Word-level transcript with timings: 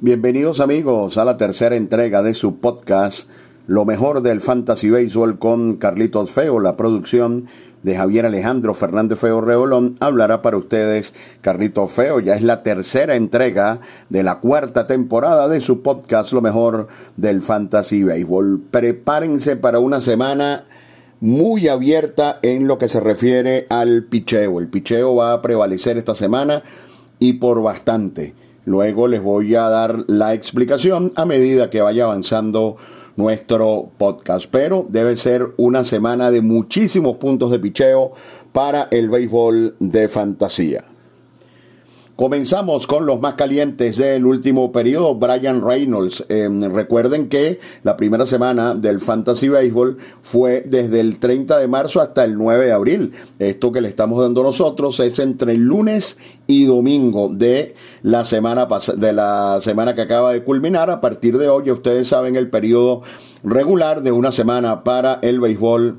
Bienvenidos 0.00 0.58
amigos 0.58 1.18
a 1.18 1.24
la 1.24 1.36
tercera 1.36 1.76
entrega 1.76 2.24
de 2.24 2.34
su 2.34 2.56
podcast 2.58 3.28
Lo 3.68 3.84
mejor 3.84 4.22
del 4.22 4.40
Fantasy 4.40 4.90
Baseball 4.90 5.38
con 5.38 5.76
Carlitos 5.76 6.32
Feo, 6.32 6.58
la 6.58 6.76
producción 6.76 7.46
de 7.84 7.96
Javier 7.96 8.26
Alejandro 8.26 8.74
Fernández 8.74 9.20
Feo 9.20 9.40
Reolón. 9.40 9.96
Hablará 10.00 10.42
para 10.42 10.56
ustedes 10.56 11.14
Carlitos 11.42 11.92
Feo, 11.92 12.18
ya 12.18 12.34
es 12.34 12.42
la 12.42 12.64
tercera 12.64 13.14
entrega 13.14 13.78
de 14.08 14.24
la 14.24 14.40
cuarta 14.40 14.88
temporada 14.88 15.46
de 15.46 15.60
su 15.60 15.80
podcast 15.80 16.32
Lo 16.32 16.42
mejor 16.42 16.88
del 17.16 17.40
Fantasy 17.40 18.02
Baseball. 18.02 18.60
Prepárense 18.72 19.54
para 19.54 19.78
una 19.78 20.00
semana 20.00 20.64
muy 21.20 21.68
abierta 21.68 22.40
en 22.42 22.66
lo 22.66 22.78
que 22.78 22.88
se 22.88 22.98
refiere 22.98 23.68
al 23.70 24.02
picheo. 24.02 24.58
El 24.58 24.66
picheo 24.66 25.14
va 25.14 25.34
a 25.34 25.40
prevalecer 25.40 25.96
esta 25.98 26.16
semana 26.16 26.64
y 27.20 27.34
por 27.34 27.62
bastante. 27.62 28.34
Luego 28.64 29.08
les 29.08 29.22
voy 29.22 29.54
a 29.54 29.68
dar 29.68 30.04
la 30.06 30.34
explicación 30.34 31.12
a 31.16 31.24
medida 31.24 31.70
que 31.70 31.80
vaya 31.80 32.04
avanzando 32.04 32.76
nuestro 33.16 33.90
podcast. 33.98 34.46
Pero 34.50 34.86
debe 34.88 35.16
ser 35.16 35.52
una 35.56 35.84
semana 35.84 36.30
de 36.30 36.40
muchísimos 36.40 37.16
puntos 37.18 37.50
de 37.50 37.58
picheo 37.58 38.12
para 38.52 38.88
el 38.90 39.10
béisbol 39.10 39.76
de 39.80 40.08
fantasía. 40.08 40.84
Comenzamos 42.16 42.86
con 42.86 43.06
los 43.06 43.20
más 43.20 43.34
calientes 43.34 43.96
del 43.96 44.24
último 44.24 44.70
periodo, 44.70 45.16
Brian 45.16 45.66
Reynolds. 45.66 46.24
Em, 46.28 46.62
recuerden 46.72 47.28
que 47.28 47.58
la 47.82 47.96
primera 47.96 48.24
semana 48.24 48.76
del 48.76 49.00
Fantasy 49.00 49.48
Baseball 49.48 49.98
fue 50.22 50.62
desde 50.64 51.00
el 51.00 51.18
30 51.18 51.58
de 51.58 51.66
marzo 51.66 52.00
hasta 52.00 52.22
el 52.22 52.38
9 52.38 52.66
de 52.66 52.72
abril. 52.72 53.12
Esto 53.40 53.72
que 53.72 53.80
le 53.80 53.88
estamos 53.88 54.22
dando 54.22 54.44
nosotros 54.44 55.00
es 55.00 55.18
entre 55.18 55.54
el 55.54 55.62
lunes 55.62 56.18
y 56.46 56.66
domingo 56.66 57.30
de 57.32 57.74
la 58.02 58.24
semana 58.24 58.68
de 58.96 59.12
la 59.12 59.58
semana 59.60 59.96
que 59.96 60.02
acaba 60.02 60.32
de 60.32 60.44
culminar. 60.44 60.90
A 60.90 61.00
partir 61.00 61.36
de 61.36 61.48
hoy, 61.48 61.68
ustedes 61.72 62.06
saben 62.06 62.36
el 62.36 62.48
periodo 62.48 63.02
regular 63.42 64.04
de 64.04 64.12
una 64.12 64.30
semana 64.30 64.84
para 64.84 65.18
el 65.20 65.40
béisbol 65.40 65.98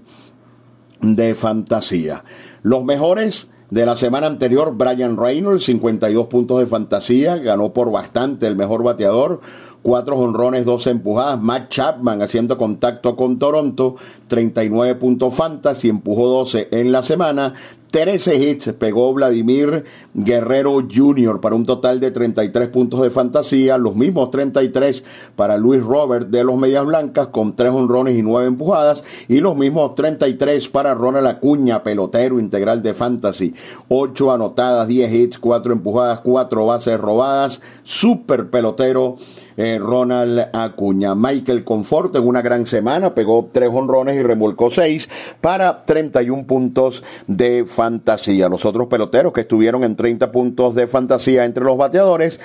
de 1.01 1.35
fantasía. 1.35 2.23
Los 2.63 2.85
mejores 2.85 3.49
de 3.69 3.85
la 3.85 3.95
semana 3.95 4.27
anterior, 4.27 4.75
Brian 4.75 5.17
Reynolds, 5.17 5.65
52 5.65 6.27
puntos 6.27 6.59
de 6.59 6.65
fantasía, 6.65 7.37
ganó 7.37 7.73
por 7.73 7.91
bastante 7.91 8.45
el 8.45 8.55
mejor 8.55 8.83
bateador, 8.83 9.41
cuatro 9.81 10.17
honrones, 10.17 10.65
dos 10.65 10.87
empujadas. 10.87 11.41
Matt 11.41 11.69
Chapman 11.69 12.21
haciendo 12.21 12.57
contacto 12.57 13.15
con 13.15 13.39
Toronto, 13.39 13.95
39 14.27 14.95
puntos 14.95 15.33
fantasy, 15.33 15.89
empujó 15.89 16.27
12 16.27 16.69
en 16.71 16.91
la 16.91 17.01
semana. 17.01 17.53
13 17.91 18.35
hits 18.35 18.73
pegó 18.73 19.13
Vladimir 19.13 19.85
Guerrero 20.13 20.85
Jr. 20.93 21.39
para 21.39 21.55
un 21.55 21.65
total 21.65 21.99
de 21.99 22.11
33 22.11 22.69
puntos 22.69 23.01
de 23.01 23.09
fantasía, 23.09 23.77
los 23.77 23.95
mismos 23.95 24.31
33 24.31 25.03
para 25.35 25.57
Luis 25.57 25.81
Robert 25.81 26.27
de 26.27 26.43
los 26.43 26.57
Medias 26.57 26.85
Blancas 26.85 27.27
con 27.27 27.55
3 27.55 27.71
honrones 27.71 28.17
y 28.17 28.21
9 28.21 28.47
empujadas 28.47 29.03
y 29.27 29.39
los 29.39 29.55
mismos 29.55 29.95
33 29.95 30.67
para 30.69 30.93
Ronald 30.93 31.27
Acuña, 31.27 31.83
pelotero 31.83 32.39
integral 32.39 32.81
de 32.81 32.93
fantasy, 32.93 33.53
8 33.87 34.31
anotadas, 34.31 34.87
10 34.87 35.13
hits, 35.13 35.39
4 35.39 35.73
empujadas, 35.73 36.19
4 36.21 36.65
bases 36.65 36.99
robadas, 36.99 37.61
super 37.83 38.49
pelotero 38.49 39.15
eh, 39.57 39.77
Ronald 39.79 40.49
Acuña. 40.53 41.15
Michael 41.15 41.63
Confort 41.63 42.13
en 42.17 42.27
una 42.27 42.41
gran 42.41 42.65
semana 42.65 43.15
pegó 43.15 43.49
3 43.51 43.69
honrones 43.71 44.17
y 44.17 44.23
remolcó 44.23 44.69
6 44.69 45.09
para 45.39 45.85
31 45.85 46.45
puntos 46.45 47.03
de 47.27 47.63
fantasía 47.65 47.84
fantasía. 47.85 48.49
Los 48.49 48.65
otros 48.65 48.87
peloteros 48.87 49.31
que 49.31 49.41
estuvieron 49.41 49.83
en 49.83 49.95
30 49.95 50.31
puntos 50.31 50.73
de 50.73 50.87
fantasía 50.87 51.45
entre 51.45 51.63
los 51.63 51.77
bateadores. 51.77 52.39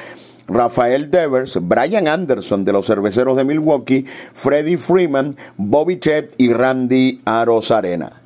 Rafael 0.47 1.11
Devers, 1.11 1.59
Brian 1.63 2.09
Anderson 2.09 2.65
de 2.65 2.73
los 2.73 2.87
Cerveceros 2.87 3.37
de 3.37 3.45
Milwaukee, 3.45 4.05
Freddie 4.35 4.77
Freeman, 4.77 5.37
Bobby 5.57 5.99
Chet 5.99 6.35
y 6.37 6.53
Randy 6.53 7.21
Arozarena. 7.25 8.21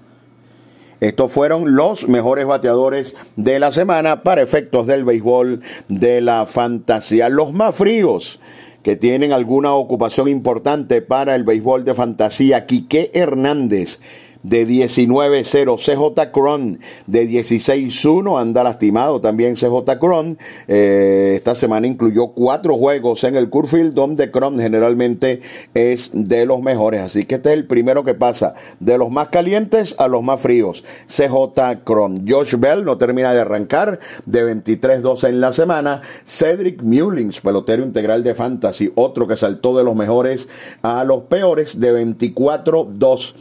Estos 1.00 1.30
fueron 1.30 1.76
los 1.76 2.08
mejores 2.08 2.46
bateadores 2.46 3.14
de 3.36 3.60
la 3.60 3.70
semana 3.70 4.22
para 4.22 4.42
efectos 4.42 4.86
del 4.88 5.04
béisbol 5.04 5.60
de 5.88 6.20
la 6.20 6.46
fantasía. 6.46 7.28
Los 7.28 7.52
más 7.52 7.76
fríos 7.76 8.40
que 8.82 8.96
tienen 8.96 9.32
alguna 9.32 9.74
ocupación 9.74 10.26
importante 10.28 11.00
para 11.02 11.36
el 11.36 11.44
béisbol 11.44 11.84
de 11.84 11.94
fantasía. 11.94 12.66
Quique 12.66 13.10
Hernández 13.14 14.00
de 14.44 14.68
19-0. 14.68 15.76
CJ 15.76 16.30
Cron 16.30 16.78
de 17.06 17.28
16-1 17.28 18.40
anda 18.40 18.62
lastimado 18.62 19.20
también 19.20 19.56
CJ 19.56 19.98
Cron. 19.98 20.38
Eh, 20.68 21.32
esta 21.36 21.56
semana 21.56 21.88
incluyó 21.88 22.28
cuatro 22.28 22.76
juegos 22.76 23.24
en 23.24 23.34
el 23.34 23.50
Curfield 23.50 23.94
donde 23.94 24.30
Cron 24.30 24.60
generalmente 24.60 25.40
es 25.74 26.10
de 26.12 26.46
los 26.46 26.62
mejores. 26.62 27.00
Así 27.00 27.24
que 27.24 27.36
este 27.36 27.48
es 27.50 27.54
el 27.54 27.66
primero 27.66 28.04
que 28.04 28.14
pasa 28.14 28.54
de 28.78 28.96
los 28.98 29.10
más 29.10 29.28
calientes 29.28 29.96
a 29.98 30.06
los 30.06 30.22
más 30.22 30.40
fríos. 30.40 30.84
CJ 31.08 31.82
Cron. 31.82 32.26
Josh 32.28 32.54
Bell 32.56 32.84
no 32.84 32.98
termina 32.98 33.32
de 33.32 33.40
arrancar 33.40 33.98
de 34.26 34.54
23-2 34.54 35.28
en 35.28 35.40
la 35.40 35.52
semana. 35.52 36.02
Cedric 36.26 36.82
Mullins, 36.82 37.40
pelotero 37.40 37.82
integral 37.82 38.22
de 38.22 38.34
Fantasy, 38.34 38.92
otro 38.94 39.26
que 39.26 39.36
saltó 39.36 39.76
de 39.76 39.84
los 39.84 39.96
mejores 39.96 40.48
a 40.82 41.04
los 41.04 41.22
peores 41.22 41.80
de 41.80 42.04
24-2 42.04 43.34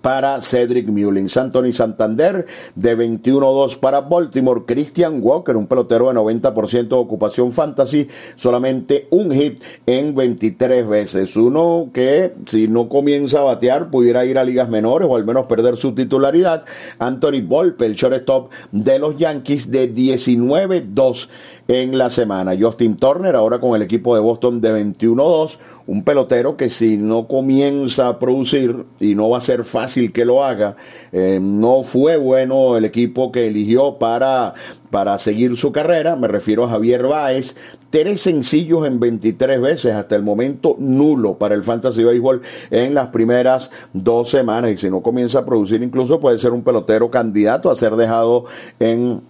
para 0.00 0.40
Cedric 0.42 0.88
Mullins. 0.88 1.36
Anthony 1.36 1.72
Santander 1.72 2.46
de 2.74 2.96
21-2 2.96 3.78
para 3.78 4.00
Baltimore. 4.00 4.62
Christian 4.66 5.20
Walker, 5.22 5.56
un 5.56 5.66
pelotero 5.66 6.08
de 6.08 6.14
90% 6.14 6.88
de 6.88 6.94
ocupación 6.94 7.52
fantasy, 7.52 8.08
solamente 8.36 9.08
un 9.10 9.32
hit 9.32 9.62
en 9.86 10.14
23 10.14 10.88
veces. 10.88 11.36
Uno 11.36 11.90
que 11.92 12.32
si 12.46 12.68
no 12.68 12.88
comienza 12.88 13.40
a 13.40 13.44
batear 13.44 13.90
pudiera 13.90 14.24
ir 14.24 14.38
a 14.38 14.44
ligas 14.44 14.68
menores 14.68 15.08
o 15.10 15.16
al 15.16 15.24
menos 15.24 15.46
perder 15.46 15.76
su 15.76 15.94
titularidad. 15.94 16.64
Anthony 16.98 17.42
Volpe, 17.46 17.86
el 17.86 17.94
shortstop 17.94 18.50
de 18.72 18.98
los 18.98 19.18
Yankees 19.18 19.70
de 19.70 19.92
19-2 19.92 21.28
en 21.68 21.98
la 21.98 22.10
semana. 22.10 22.54
Justin 22.58 22.96
Turner 22.96 23.34
ahora 23.34 23.58
con 23.58 23.74
el 23.76 23.82
equipo 23.82 24.14
de 24.14 24.20
Boston 24.20 24.60
de 24.60 24.84
21-2 24.84 25.58
un 25.86 26.02
pelotero 26.02 26.56
que 26.56 26.68
si 26.68 26.96
no 26.96 27.28
comienza 27.28 28.08
a 28.08 28.18
producir, 28.18 28.84
y 28.98 29.14
no 29.14 29.28
va 29.28 29.38
a 29.38 29.40
ser 29.40 29.64
fácil 29.64 30.12
que 30.12 30.24
lo 30.24 30.44
haga, 30.44 30.76
eh, 31.12 31.38
no 31.40 31.82
fue 31.82 32.16
bueno 32.16 32.76
el 32.76 32.84
equipo 32.84 33.30
que 33.30 33.46
eligió 33.46 33.96
para, 33.98 34.54
para 34.90 35.16
seguir 35.18 35.56
su 35.56 35.70
carrera, 35.70 36.16
me 36.16 36.26
refiero 36.26 36.64
a 36.64 36.68
Javier 36.68 37.06
Báez, 37.06 37.54
tres 37.90 38.22
sencillos 38.22 38.84
en 38.86 38.98
23 38.98 39.60
veces, 39.60 39.94
hasta 39.94 40.16
el 40.16 40.22
momento 40.22 40.74
nulo 40.78 41.38
para 41.38 41.54
el 41.54 41.62
Fantasy 41.62 42.02
Baseball 42.02 42.42
en 42.70 42.94
las 42.94 43.08
primeras 43.08 43.70
dos 43.92 44.28
semanas, 44.28 44.72
y 44.72 44.76
si 44.76 44.90
no 44.90 45.02
comienza 45.02 45.40
a 45.40 45.44
producir 45.44 45.82
incluso 45.82 46.18
puede 46.18 46.38
ser 46.38 46.50
un 46.50 46.62
pelotero 46.62 47.10
candidato 47.10 47.70
a 47.70 47.76
ser 47.76 47.94
dejado 47.94 48.46
en 48.80 49.20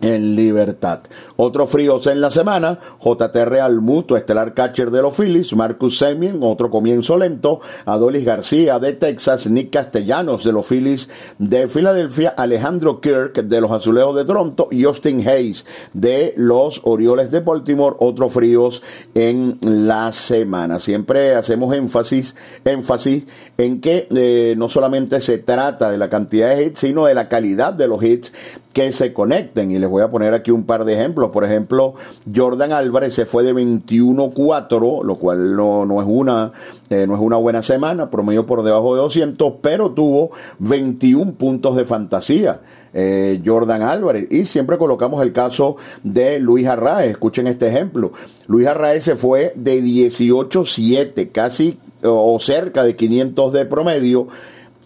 en 0.00 0.36
libertad. 0.36 1.00
Otros 1.36 1.70
fríos 1.70 2.06
en 2.06 2.20
la 2.20 2.30
semana, 2.30 2.78
JTR 3.00 3.60
Almuto, 3.60 4.16
estelar 4.16 4.54
catcher 4.54 4.90
de 4.90 5.02
los 5.02 5.16
Phillies, 5.16 5.54
Marcus 5.54 5.98
Semien, 5.98 6.38
otro 6.42 6.70
comienzo 6.70 7.16
lento, 7.16 7.60
Adolis 7.84 8.24
García 8.24 8.78
de 8.78 8.92
Texas, 8.92 9.46
Nick 9.46 9.70
Castellanos 9.70 10.44
de 10.44 10.52
los 10.52 10.66
Phillies 10.66 11.08
de 11.38 11.68
Filadelfia, 11.68 12.30
Alejandro 12.36 13.00
Kirk 13.00 13.34
de 13.34 13.60
los 13.60 13.70
Azulejos 13.70 14.16
de 14.16 14.24
Toronto 14.24 14.68
y 14.70 14.84
Austin 14.84 15.26
Hayes 15.26 15.66
de 15.92 16.34
los 16.36 16.80
Orioles 16.84 17.30
de 17.30 17.40
Baltimore, 17.40 17.96
otros 18.00 18.32
fríos 18.32 18.82
en 19.14 19.58
la 19.60 20.12
semana. 20.12 20.78
Siempre 20.78 21.34
hacemos 21.34 21.74
énfasis, 21.74 22.36
énfasis 22.64 23.24
en 23.56 23.80
que 23.80 24.08
eh, 24.14 24.54
no 24.56 24.68
solamente 24.68 25.20
se 25.20 25.38
trata 25.38 25.90
de 25.90 25.98
la 25.98 26.08
cantidad 26.08 26.54
de 26.54 26.64
hits, 26.64 26.80
sino 26.80 27.06
de 27.06 27.14
la 27.14 27.28
calidad 27.28 27.72
de 27.72 27.88
los 27.88 28.02
hits 28.02 28.32
que 28.76 28.92
se 28.92 29.14
conecten. 29.14 29.70
Y 29.70 29.78
les 29.78 29.88
voy 29.88 30.02
a 30.02 30.08
poner 30.08 30.34
aquí 30.34 30.50
un 30.50 30.64
par 30.64 30.84
de 30.84 30.92
ejemplos. 30.92 31.30
Por 31.30 31.44
ejemplo, 31.44 31.94
Jordan 32.32 32.72
Álvarez 32.72 33.14
se 33.14 33.24
fue 33.24 33.42
de 33.42 33.54
21-4, 33.54 35.02
lo 35.02 35.16
cual 35.16 35.56
no, 35.56 35.86
no, 35.86 36.02
es 36.02 36.06
una, 36.06 36.52
eh, 36.90 37.06
no 37.08 37.14
es 37.14 37.20
una 37.22 37.38
buena 37.38 37.62
semana, 37.62 38.10
promedio 38.10 38.44
por 38.44 38.62
debajo 38.62 38.94
de 38.94 39.00
200, 39.00 39.54
pero 39.62 39.92
tuvo 39.92 40.32
21 40.58 41.36
puntos 41.36 41.74
de 41.74 41.86
fantasía. 41.86 42.60
Eh, 42.92 43.40
Jordan 43.42 43.80
Álvarez. 43.80 44.26
Y 44.30 44.44
siempre 44.44 44.76
colocamos 44.76 45.22
el 45.22 45.32
caso 45.32 45.76
de 46.02 46.38
Luis 46.38 46.66
Arraez. 46.66 47.12
Escuchen 47.12 47.46
este 47.46 47.68
ejemplo. 47.68 48.12
Luis 48.46 48.66
Arraez 48.66 49.04
se 49.04 49.16
fue 49.16 49.54
de 49.56 49.82
18-7, 49.82 51.32
casi 51.32 51.78
o 52.02 52.38
cerca 52.38 52.84
de 52.84 52.94
500 52.94 53.54
de 53.54 53.64
promedio 53.64 54.28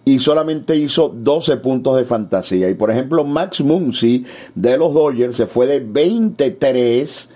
y 0.05 0.19
solamente 0.19 0.75
hizo 0.75 1.09
12 1.09 1.57
puntos 1.57 1.97
de 1.97 2.05
fantasía. 2.05 2.69
Y 2.69 2.73
por 2.73 2.91
ejemplo, 2.91 3.23
Max 3.23 3.61
Muncy 3.61 4.25
de 4.55 4.77
los 4.77 4.93
Dodgers 4.93 5.35
se 5.35 5.45
fue 5.45 5.67
de 5.67 5.79
23 5.79 7.29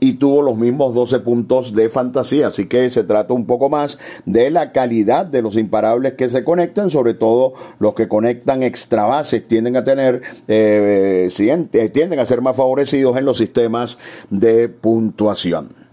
y 0.00 0.14
tuvo 0.14 0.42
los 0.42 0.56
mismos 0.56 0.94
12 0.94 1.20
puntos 1.20 1.74
de 1.74 1.88
fantasía. 1.88 2.48
Así 2.48 2.66
que 2.66 2.90
se 2.90 3.04
trata 3.04 3.34
un 3.34 3.46
poco 3.46 3.68
más 3.68 3.98
de 4.24 4.50
la 4.50 4.72
calidad 4.72 5.26
de 5.26 5.42
los 5.42 5.56
imparables 5.56 6.14
que 6.14 6.28
se 6.28 6.42
conectan, 6.42 6.90
sobre 6.90 7.14
todo 7.14 7.52
los 7.78 7.94
que 7.94 8.08
conectan 8.08 8.62
extra 8.62 9.04
bases 9.04 9.46
tienden 9.46 9.76
a 9.76 9.84
tener, 9.84 10.22
eh, 10.48 11.30
tienden 11.92 12.18
a 12.18 12.26
ser 12.26 12.40
más 12.40 12.56
favorecidos 12.56 13.16
en 13.16 13.24
los 13.26 13.38
sistemas 13.38 13.98
de 14.30 14.68
puntuación. 14.68 15.89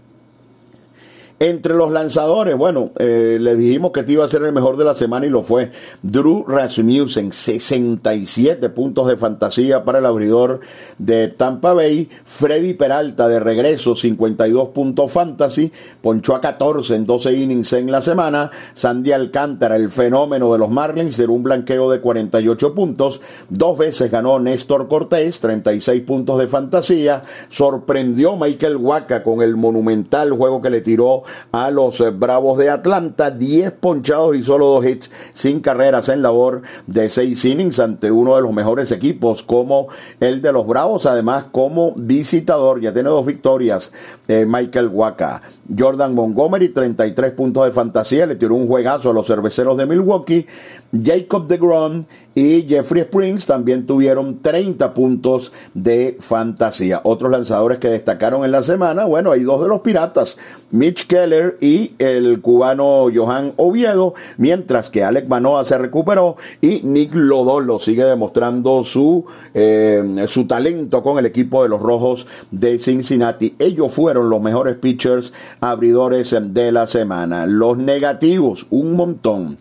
Entre 1.40 1.72
los 1.74 1.92
lanzadores, 1.92 2.56
bueno, 2.56 2.90
eh, 2.98 3.38
le 3.40 3.54
dijimos 3.54 3.92
que 3.92 4.02
te 4.02 4.10
iba 4.10 4.24
a 4.24 4.28
ser 4.28 4.42
el 4.42 4.50
mejor 4.50 4.76
de 4.76 4.84
la 4.84 4.94
semana 4.94 5.24
y 5.24 5.28
lo 5.28 5.42
fue. 5.42 5.70
Drew 6.02 6.44
Rasmussen, 6.48 7.30
67 7.30 8.68
puntos 8.70 9.06
de 9.06 9.16
fantasía 9.16 9.84
para 9.84 10.00
el 10.00 10.06
abridor 10.06 10.58
de 10.98 11.28
Tampa 11.28 11.74
Bay. 11.74 12.08
Freddy 12.24 12.74
Peralta 12.74 13.28
de 13.28 13.38
regreso, 13.38 13.94
52 13.94 14.70
puntos 14.70 15.12
fantasy. 15.12 15.70
Ponchó 16.02 16.34
a 16.34 16.40
14 16.40 16.96
en 16.96 17.06
12 17.06 17.32
innings 17.32 17.72
en 17.74 17.92
la 17.92 18.00
semana. 18.00 18.50
Sandy 18.74 19.12
Alcántara, 19.12 19.76
el 19.76 19.90
fenómeno 19.90 20.52
de 20.52 20.58
los 20.58 20.70
Marlins, 20.70 21.16
de 21.18 21.26
un 21.26 21.44
blanqueo 21.44 21.88
de 21.88 22.00
48 22.00 22.74
puntos. 22.74 23.20
Dos 23.48 23.78
veces 23.78 24.10
ganó 24.10 24.40
Néstor 24.40 24.88
Cortés, 24.88 25.38
36 25.38 26.02
puntos 26.02 26.36
de 26.40 26.48
fantasía. 26.48 27.22
Sorprendió 27.48 28.34
Michael 28.34 28.76
Waka 28.76 29.22
con 29.22 29.40
el 29.40 29.54
monumental 29.54 30.32
juego 30.32 30.60
que 30.60 30.70
le 30.70 30.80
tiró 30.80 31.22
a 31.52 31.70
los 31.70 32.00
eh, 32.00 32.10
Bravos 32.10 32.58
de 32.58 32.70
Atlanta. 32.70 33.30
10 33.30 33.72
ponchados 33.72 34.36
y 34.36 34.42
solo 34.42 34.66
dos 34.66 34.86
hits 34.86 35.10
sin 35.34 35.60
carreras 35.60 36.08
en 36.08 36.22
labor 36.22 36.62
de 36.86 37.08
6 37.08 37.44
innings 37.44 37.80
ante 37.80 38.10
uno 38.10 38.36
de 38.36 38.42
los 38.42 38.52
mejores 38.52 38.92
equipos 38.92 39.42
como 39.42 39.88
el 40.20 40.40
de 40.40 40.52
los 40.52 40.66
Bravos. 40.66 41.06
Además, 41.06 41.44
como 41.50 41.92
visitador, 41.96 42.80
ya 42.80 42.92
tiene 42.92 43.10
dos 43.10 43.26
victorias 43.26 43.92
eh, 44.28 44.44
Michael 44.46 44.88
Waka. 44.88 45.42
Jordan 45.76 46.14
Montgomery, 46.14 46.70
33 46.70 47.32
puntos 47.32 47.64
de 47.64 47.72
fantasía, 47.72 48.26
le 48.26 48.36
tiró 48.36 48.54
un 48.54 48.66
juegazo 48.66 49.10
a 49.10 49.12
los 49.12 49.26
cerveceros 49.26 49.76
de 49.76 49.86
Milwaukee. 49.86 50.46
Jacob 50.92 51.46
DeGrom 51.46 52.04
y 52.34 52.62
Jeffrey 52.62 53.02
Springs 53.02 53.46
también 53.46 53.84
tuvieron 53.84 54.38
30 54.40 54.94
puntos 54.94 55.52
de 55.74 56.16
fantasía. 56.20 57.00
Otros 57.04 57.30
lanzadores 57.30 57.78
que 57.78 57.88
destacaron 57.88 58.44
en 58.44 58.52
la 58.52 58.62
semana, 58.62 59.04
bueno, 59.04 59.32
hay 59.32 59.42
dos 59.42 59.60
de 59.60 59.68
los 59.68 59.80
piratas, 59.80 60.38
Mitch 60.70 61.06
Keller 61.06 61.58
y 61.60 61.92
el 61.98 62.40
cubano 62.40 63.08
Johan 63.12 63.54
Oviedo, 63.56 64.14
mientras 64.36 64.88
que 64.88 65.02
Alec 65.02 65.28
Manoa 65.28 65.64
se 65.64 65.78
recuperó 65.78 66.36
y 66.60 66.80
Nick 66.84 67.12
Lodolo 67.12 67.80
sigue 67.80 68.04
demostrando 68.04 68.84
su, 68.84 69.26
eh, 69.54 70.24
su 70.28 70.46
talento 70.46 71.02
con 71.02 71.18
el 71.18 71.26
equipo 71.26 71.64
de 71.64 71.70
los 71.70 71.82
Rojos 71.82 72.26
de 72.50 72.78
Cincinnati. 72.78 73.56
Ellos 73.58 73.92
fueron 73.92 74.30
los 74.30 74.40
mejores 74.40 74.76
pitchers 74.76 75.32
abridores 75.60 76.34
de 76.40 76.72
la 76.72 76.86
semana. 76.86 77.46
Los 77.46 77.78
negativos, 77.78 78.66
un 78.70 78.94
montón. 78.94 79.58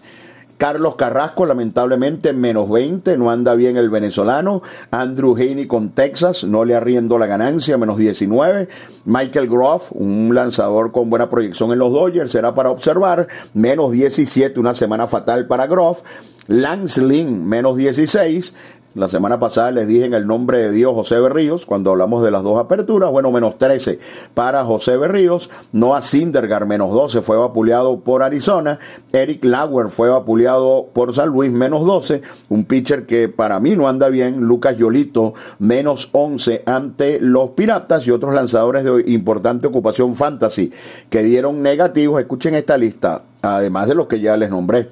Carlos 0.57 0.95
Carrasco, 0.95 1.45
lamentablemente, 1.45 2.33
menos 2.33 2.69
20, 2.69 3.15
no 3.17 3.29
anda 3.29 3.53
bien 3.53 3.77
el 3.77 3.91
venezolano. 3.91 4.63
Andrew 4.89 5.35
Haney 5.35 5.67
con 5.67 5.89
Texas, 5.89 6.43
no 6.43 6.65
le 6.65 6.73
arriendo 6.73 7.19
la 7.19 7.27
ganancia, 7.27 7.77
menos 7.77 7.97
19. 7.97 8.67
Michael 9.05 9.47
Groff, 9.47 9.91
un 9.91 10.33
lanzador 10.33 10.91
con 10.91 11.11
buena 11.11 11.29
proyección 11.29 11.71
en 11.71 11.79
los 11.79 11.93
Dodgers, 11.93 12.31
será 12.31 12.55
para 12.55 12.71
observar, 12.71 13.27
menos 13.53 13.91
17, 13.91 14.59
una 14.59 14.73
semana 14.73 15.05
fatal 15.05 15.45
para 15.45 15.67
Groff. 15.67 16.01
Lance 16.47 17.01
Lynn, 17.01 17.45
menos 17.45 17.77
16. 17.77 18.55
La 18.95 19.07
semana 19.07 19.39
pasada 19.39 19.69
les 19.71 19.87
dije 19.87 20.05
en 20.05 20.15
el 20.15 20.25
nombre 20.25 20.59
de 20.59 20.71
Dios 20.71 20.93
José 20.93 21.19
Berríos, 21.19 21.67
cuando 21.67 21.91
hablamos 21.91 22.23
de 22.23 22.31
las 22.31 22.41
dos 22.41 22.57
aperturas, 22.57 23.11
bueno, 23.11 23.29
menos 23.31 23.59
13 23.59 23.99
para 24.33 24.63
José 24.65 24.97
Berríos, 24.97 25.51
Noah 25.71 26.01
Sindergar, 26.01 26.65
menos 26.65 26.91
12, 26.91 27.21
fue 27.21 27.37
vapuleado 27.37 27.99
por 27.99 28.23
Arizona, 28.23 28.79
Eric 29.11 29.43
Lauer 29.43 29.89
fue 29.89 30.09
vapuleado 30.09 30.87
por 30.93 31.13
San 31.13 31.29
Luis, 31.29 31.51
menos 31.51 31.85
12, 31.85 32.23
un 32.49 32.63
pitcher 32.63 33.05
que 33.05 33.29
para 33.29 33.59
mí 33.59 33.75
no 33.75 33.87
anda 33.87 34.09
bien, 34.09 34.41
Lucas 34.41 34.77
Yolito, 34.77 35.35
menos 35.59 36.09
11 36.13 36.63
ante 36.65 37.19
los 37.21 37.51
Piratas 37.51 38.07
y 38.07 38.11
otros 38.11 38.33
lanzadores 38.33 38.83
de 38.83 39.03
importante 39.11 39.67
ocupación 39.67 40.15
fantasy 40.15 40.71
que 41.11 41.21
dieron 41.21 41.61
negativos, 41.61 42.19
escuchen 42.19 42.55
esta 42.55 42.79
lista, 42.79 43.21
además 43.43 43.89
de 43.89 43.95
los 43.95 44.07
que 44.07 44.19
ya 44.21 44.35
les 44.37 44.49
nombré. 44.49 44.89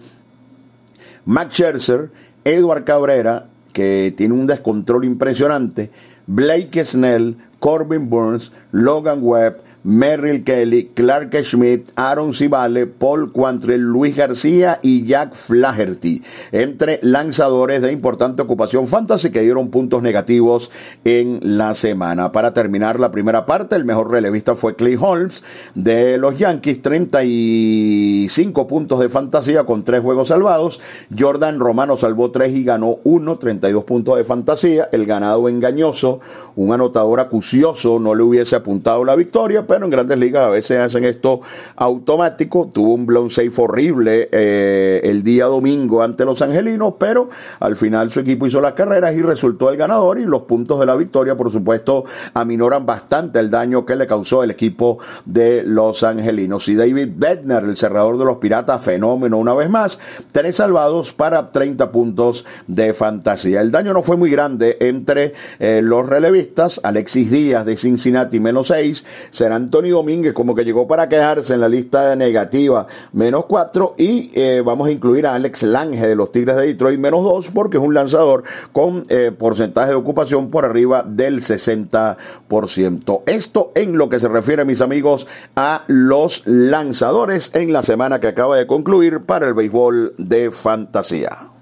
Max 1.26 1.56
Scherzer, 1.56 2.12
Edward 2.44 2.84
Cabrera, 2.84 3.48
que 3.76 4.14
tiene 4.16 4.34
un 4.34 4.48
descontrol 4.48 5.04
impresionante, 5.04 5.90
Blake 6.28 6.86
Snell, 6.86 7.36
Corbin 7.60 8.10
Burns, 8.10 8.54
Logan 8.72 9.20
Webb, 9.22 9.58
Merrill 9.86 10.44
Kelly, 10.44 10.90
Clark 10.96 11.36
Schmidt, 11.44 11.92
Aaron 11.96 12.34
Cibale, 12.34 12.88
Paul 12.88 13.32
Quantrill, 13.32 13.82
Luis 13.82 14.16
García 14.16 14.80
y 14.82 15.06
Jack 15.06 15.36
Flaherty, 15.36 16.24
entre 16.52 16.98
lanzadores 17.04 17.84
de 17.84 17.92
importante 17.92 18.42
ocupación 18.42 18.88
fantasy 18.88 19.30
que 19.30 19.42
dieron 19.42 19.70
puntos 19.70 20.02
negativos 20.02 20.72
en 21.04 21.40
la 21.44 21.76
semana. 21.76 22.32
Para 22.32 22.52
terminar 22.52 23.00
la 23.00 23.12
primera 23.12 23.46
parte, 23.46 23.76
el 23.76 23.86
mejor 23.86 24.10
relevista 24.10 24.56
fue 24.56 24.76
Clay 24.76 24.98
Holmes 25.00 25.44
de 25.76 26.18
los 26.18 26.40
Yankees, 26.40 26.82
35 26.82 28.66
puntos 28.66 29.00
de 29.00 29.10
fantasía 29.10 29.66
con 29.66 29.84
tres 29.84 30.02
juegos 30.02 30.30
salvados. 30.30 30.82
Jordan 31.16 31.60
Romano 31.60 31.96
salvó 31.96 32.32
tres 32.32 32.56
y 32.56 32.64
ganó 32.64 32.98
uno, 33.04 33.38
32 33.38 33.84
puntos 33.84 34.18
de 34.18 34.24
fantasía. 34.24 34.90
El 34.92 35.06
ganado 35.06 35.48
engañoso, 35.48 36.22
un 36.56 36.74
anotador 36.74 37.20
acucioso, 37.20 38.00
no 38.00 38.16
le 38.16 38.24
hubiese 38.24 38.56
apuntado 38.56 39.06
la 39.06 39.16
victoria, 39.16 39.68
en 39.84 39.90
grandes 39.90 40.18
ligas 40.18 40.46
a 40.46 40.50
veces 40.50 40.80
hacen 40.80 41.04
esto 41.06 41.42
automático. 41.76 42.70
Tuvo 42.74 42.94
un 42.94 43.06
blown 43.06 43.30
safe 43.30 43.52
horrible 43.58 44.30
eh, 44.32 45.02
el 45.04 45.24
día 45.24 45.46
domingo 45.46 46.04
ante 46.04 46.26
los 46.26 46.42
angelinos, 46.42 46.94
pero 46.98 47.30
al 47.60 47.76
final 47.76 48.12
su 48.12 48.22
equipo 48.22 48.48
hizo 48.48 48.62
las 48.62 48.74
carreras 48.74 49.16
y 49.16 49.22
resultó 49.22 49.70
el 49.70 49.78
ganador 49.78 50.20
y 50.20 50.26
los 50.26 50.44
puntos 50.44 50.80
de 50.80 50.86
la 50.86 50.96
victoria, 50.96 51.36
por 51.36 51.52
supuesto, 51.52 52.06
aminoran 52.34 52.86
bastante 52.86 53.40
el 53.40 53.50
daño 53.50 53.86
que 53.86 53.96
le 53.96 54.08
causó 54.08 54.44
el 54.44 54.52
equipo 54.52 55.00
de 55.26 55.64
los 55.64 56.04
angelinos. 56.04 56.68
Y 56.68 56.76
David 56.76 57.10
Bednar, 57.16 57.64
el 57.64 57.76
cerrador 57.76 58.18
de 58.18 58.26
los 58.26 58.38
piratas, 58.38 58.84
fenómeno 58.84 59.38
una 59.38 59.54
vez 59.54 59.70
más, 59.70 60.00
tres 60.32 60.58
salvados 60.58 61.14
para 61.14 61.52
30 61.52 61.92
puntos 61.92 62.46
de 62.68 62.94
fantasía. 62.94 63.62
El 63.62 63.72
daño 63.72 63.94
no 63.94 64.02
fue 64.02 64.18
muy 64.18 64.30
grande 64.30 64.78
entre 64.80 65.34
eh, 65.60 65.82
los 65.84 66.08
relevistas, 66.08 66.80
Alexis 66.84 67.32
Díaz 67.32 67.66
de 67.66 67.78
Cincinnati 67.78 68.40
menos 68.40 68.68
6, 68.68 69.06
serán 69.32 69.65
Antonio 69.66 69.96
Domínguez 69.96 70.34
como 70.34 70.54
que 70.54 70.64
llegó 70.64 70.88
para 70.88 71.10
quedarse 71.10 71.56
en 71.56 71.62
la 71.62 71.68
lista 71.68 72.16
negativa, 72.16 72.86
menos 73.14 73.46
4. 73.46 73.96
Y 73.98 74.32
eh, 74.36 74.62
vamos 74.64 74.88
a 74.88 74.92
incluir 74.92 75.26
a 75.26 75.34
Alex 75.34 75.64
Lange 75.64 76.08
de 76.08 76.16
los 76.16 76.32
Tigres 76.32 76.56
de 76.56 76.68
Detroit, 76.68 77.00
menos 77.00 77.24
2, 77.24 77.50
porque 77.52 77.78
es 77.78 77.84
un 77.84 77.96
lanzador 77.96 78.44
con 78.72 79.06
eh, 79.10 79.32
porcentaje 79.36 79.90
de 79.90 79.96
ocupación 79.96 80.52
por 80.52 80.66
arriba 80.66 81.04
del 81.04 81.42
60%. 81.42 83.24
Esto 83.26 83.72
en 83.74 83.98
lo 83.98 84.08
que 84.08 84.20
se 84.20 84.28
refiere, 84.28 84.66
mis 84.66 84.82
amigos, 84.82 85.26
a 85.56 85.84
los 85.88 86.44
lanzadores 86.46 87.50
en 87.56 87.74
la 87.74 87.82
semana 87.82 88.20
que 88.20 88.28
acaba 88.28 88.58
de 88.58 88.68
concluir 88.68 89.22
para 89.22 89.48
el 89.48 89.56
béisbol 89.56 90.14
de 90.20 90.52
fantasía. 90.52 91.55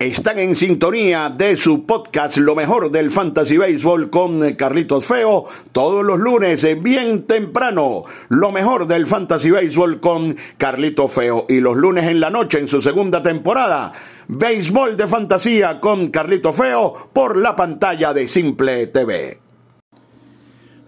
Están 0.00 0.38
en 0.38 0.56
sintonía 0.56 1.28
de 1.28 1.58
su 1.58 1.84
podcast 1.84 2.38
Lo 2.38 2.54
mejor 2.54 2.90
del 2.90 3.10
Fantasy 3.10 3.58
Baseball 3.58 4.08
con 4.08 4.54
Carlitos 4.54 5.04
Feo 5.04 5.44
todos 5.72 6.02
los 6.02 6.18
lunes 6.18 6.66
bien 6.82 7.26
temprano. 7.26 8.04
Lo 8.30 8.50
mejor 8.50 8.86
del 8.86 9.06
Fantasy 9.06 9.50
Baseball 9.50 10.00
con 10.00 10.38
Carlitos 10.56 11.12
Feo 11.12 11.44
y 11.50 11.60
los 11.60 11.76
lunes 11.76 12.06
en 12.06 12.18
la 12.18 12.30
noche 12.30 12.58
en 12.58 12.68
su 12.68 12.80
segunda 12.80 13.22
temporada. 13.22 13.92
Béisbol 14.26 14.96
de 14.96 15.06
fantasía 15.06 15.80
con 15.80 16.08
Carlitos 16.08 16.56
Feo 16.56 17.10
por 17.12 17.36
la 17.36 17.54
pantalla 17.54 18.14
de 18.14 18.26
Simple 18.26 18.86
TV. 18.86 19.49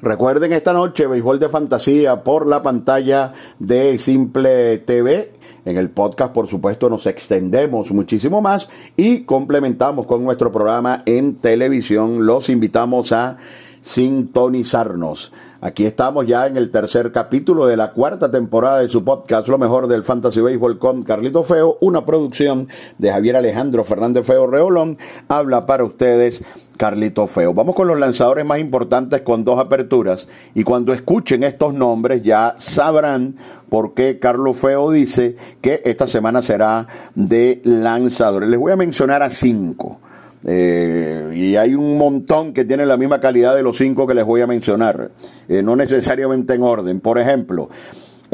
Recuerden 0.03 0.53
esta 0.53 0.73
noche 0.73 1.07
Béisbol 1.07 1.39
de 1.39 1.49
fantasía 1.49 2.25
por 2.25 2.49
la 2.49 2.61
pantalla 2.61 3.35
de 3.61 3.97
Simple 3.99 4.79
TV 4.79 5.31
en 5.65 5.79
el 5.79 5.91
podcast, 5.91 6.33
por 6.33 6.49
supuesto, 6.49 6.91
nos 6.91 7.07
extendemos 7.07 7.93
muchísimo 7.93 8.41
más 8.41 8.69
y 8.97 9.21
complementamos 9.21 10.07
con 10.07 10.25
nuestro 10.25 10.51
programa 10.51 11.05
en 11.07 11.37
televisión. 11.37 12.27
Los 12.27 12.49
invitamos 12.49 13.13
a 13.13 13.37
sintonizarnos. 13.83 15.33
Aquí 15.61 15.87
estamos 15.87 16.27
ya 16.27 16.49
en 16.49 16.57
el 16.57 16.71
tercer 16.71 17.13
capítulo 17.13 17.67
de 17.67 17.77
la 17.77 17.93
cuarta 17.93 18.33
temporada 18.33 18.81
de 18.81 18.89
su 18.89 19.05
podcast 19.05 19.47
Lo 19.47 19.59
mejor 19.59 19.87
del 19.87 20.03
Fantasy 20.03 20.41
Baseball 20.41 20.77
con 20.77 21.05
Carlito 21.05 21.45
Feo, 21.45 21.79
una 21.81 22.05
producción 22.05 22.69
de 22.99 23.13
Javier 23.13 23.37
Alejandro 23.37 23.85
Fernández 23.85 24.27
Feo 24.27 24.49
Reolón. 24.49 24.99
Habla 25.29 25.65
para 25.65 25.85
ustedes 25.85 26.43
Carlito 26.77 27.29
Feo. 27.29 27.55
Vamos 27.55 27.77
con 27.77 27.87
los 27.87 27.97
lanzadores 27.97 28.45
más 28.45 28.59
importantes 28.59 29.23
con 29.23 29.45
dos 29.45 29.61
aperturas 29.61 30.29
y 30.53 30.65
cuando 30.65 30.93
escuchen 30.93 31.45
estos 31.45 31.75
nombres 31.75 32.25
ya 32.25 32.57
sabrán 32.59 33.37
por 33.69 33.95
qué 33.95 34.19
Carlos 34.19 34.59
Feo 34.59 34.91
dice 34.91 35.37
que 35.61 35.81
esta 35.85 36.09
semana 36.09 36.43
será 36.43 36.89
de 37.15 37.61
lanzadores. 37.65 38.49
Les 38.49 38.59
voy 38.59 38.73
a 38.73 38.77
mencionar 38.77 39.23
a 39.23 39.31
cinco. 39.31 40.01
Eh, 40.45 41.33
y 41.35 41.57
hay 41.57 41.75
un 41.75 41.99
montón 41.99 42.53
que 42.53 42.65
tienen 42.65 42.89
la 42.89 42.97
misma 42.97 43.21
calidad 43.21 43.55
de 43.55 43.63
los 43.63 43.77
cinco 43.77 44.07
que 44.07 44.15
les 44.15 44.25
voy 44.25 44.41
a 44.41 44.47
mencionar, 44.47 45.11
eh, 45.49 45.63
no 45.63 45.77
necesariamente 45.77 46.55
en 46.55 46.63
orden. 46.63 47.01
Por 47.01 47.19
ejemplo, 47.19 47.69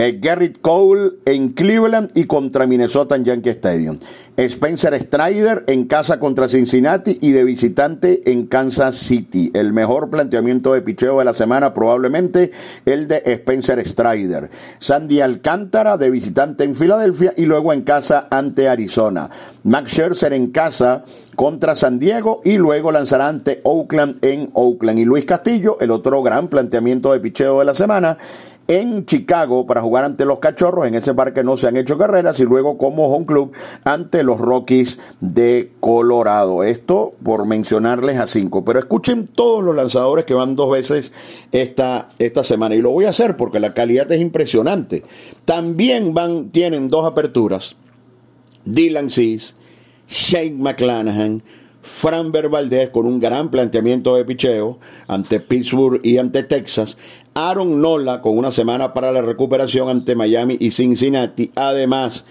Eh, 0.00 0.20
Garrett 0.22 0.60
Cole 0.60 1.14
en 1.24 1.48
Cleveland 1.48 2.12
y 2.14 2.26
contra 2.26 2.68
Minnesota 2.68 3.16
en 3.16 3.24
Yankee 3.24 3.50
Stadium. 3.50 3.98
Spencer 4.36 4.94
Strider 4.94 5.64
en 5.66 5.88
casa 5.88 6.20
contra 6.20 6.48
Cincinnati 6.48 7.18
y 7.20 7.32
de 7.32 7.42
visitante 7.42 8.30
en 8.30 8.46
Kansas 8.46 8.94
City. 8.94 9.50
El 9.54 9.72
mejor 9.72 10.08
planteamiento 10.08 10.72
de 10.72 10.82
picheo 10.82 11.18
de 11.18 11.24
la 11.24 11.32
semana 11.32 11.74
probablemente 11.74 12.52
el 12.86 13.08
de 13.08 13.22
Spencer 13.26 13.84
Strider. 13.84 14.50
Sandy 14.78 15.20
Alcántara 15.20 15.96
de 15.96 16.10
visitante 16.10 16.62
en 16.62 16.76
Filadelfia 16.76 17.34
y 17.36 17.46
luego 17.46 17.72
en 17.72 17.82
casa 17.82 18.28
ante 18.30 18.68
Arizona. 18.68 19.28
Max 19.64 19.90
Scherzer 19.90 20.32
en 20.32 20.52
casa 20.52 21.02
contra 21.34 21.74
San 21.74 21.98
Diego 21.98 22.40
y 22.44 22.56
luego 22.56 22.92
lanzará 22.92 23.28
ante 23.28 23.60
Oakland 23.64 24.24
en 24.24 24.50
Oakland. 24.52 25.00
Y 25.00 25.04
Luis 25.04 25.24
Castillo, 25.24 25.78
el 25.80 25.90
otro 25.90 26.22
gran 26.22 26.46
planteamiento 26.46 27.12
de 27.12 27.18
picheo 27.18 27.58
de 27.58 27.64
la 27.64 27.74
semana, 27.74 28.16
en 28.68 29.06
Chicago 29.06 29.66
para 29.66 29.80
jugar 29.80 30.04
ante 30.04 30.26
los 30.26 30.38
Cachorros. 30.38 30.86
En 30.86 30.94
ese 30.94 31.14
parque 31.14 31.42
no 31.42 31.56
se 31.56 31.66
han 31.66 31.76
hecho 31.76 31.98
carreras 31.98 32.38
y 32.38 32.44
luego 32.44 32.76
como 32.78 33.06
home 33.06 33.26
club 33.26 33.52
ante 33.84 34.22
los 34.22 34.38
Rockies 34.38 35.00
de 35.20 35.72
Colorado. 35.80 36.62
Esto 36.62 37.12
por 37.22 37.46
mencionarles 37.46 38.18
a 38.18 38.26
cinco. 38.26 38.64
Pero 38.64 38.78
escuchen 38.78 39.26
todos 39.26 39.64
los 39.64 39.74
lanzadores 39.74 40.26
que 40.26 40.34
van 40.34 40.54
dos 40.54 40.70
veces 40.70 41.12
esta, 41.50 42.10
esta 42.18 42.44
semana. 42.44 42.74
Y 42.74 42.82
lo 42.82 42.90
voy 42.90 43.06
a 43.06 43.10
hacer 43.10 43.36
porque 43.36 43.58
la 43.58 43.72
calidad 43.72 44.12
es 44.12 44.20
impresionante. 44.20 45.02
También 45.46 46.12
van, 46.12 46.50
tienen 46.50 46.90
dos 46.90 47.06
aperturas. 47.06 47.76
Dylan 48.66 49.08
Seas, 49.08 49.56
Shane 50.08 50.56
McClanahan, 50.58 51.42
Fran 51.82 52.32
Valdez 52.32 52.90
con 52.90 53.06
un 53.06 53.20
gran 53.20 53.50
planteamiento 53.50 54.16
de 54.16 54.24
picheo 54.24 54.78
ante 55.06 55.40
Pittsburgh 55.40 56.00
y 56.04 56.18
ante 56.18 56.42
Texas. 56.42 56.98
Aaron 57.34 57.80
Nola 57.80 58.20
con 58.20 58.36
una 58.36 58.50
semana 58.50 58.92
para 58.92 59.12
la 59.12 59.22
recuperación 59.22 59.88
ante 59.88 60.14
Miami 60.14 60.56
y 60.60 60.70
Cincinnati. 60.72 61.50
Además, 61.54 62.24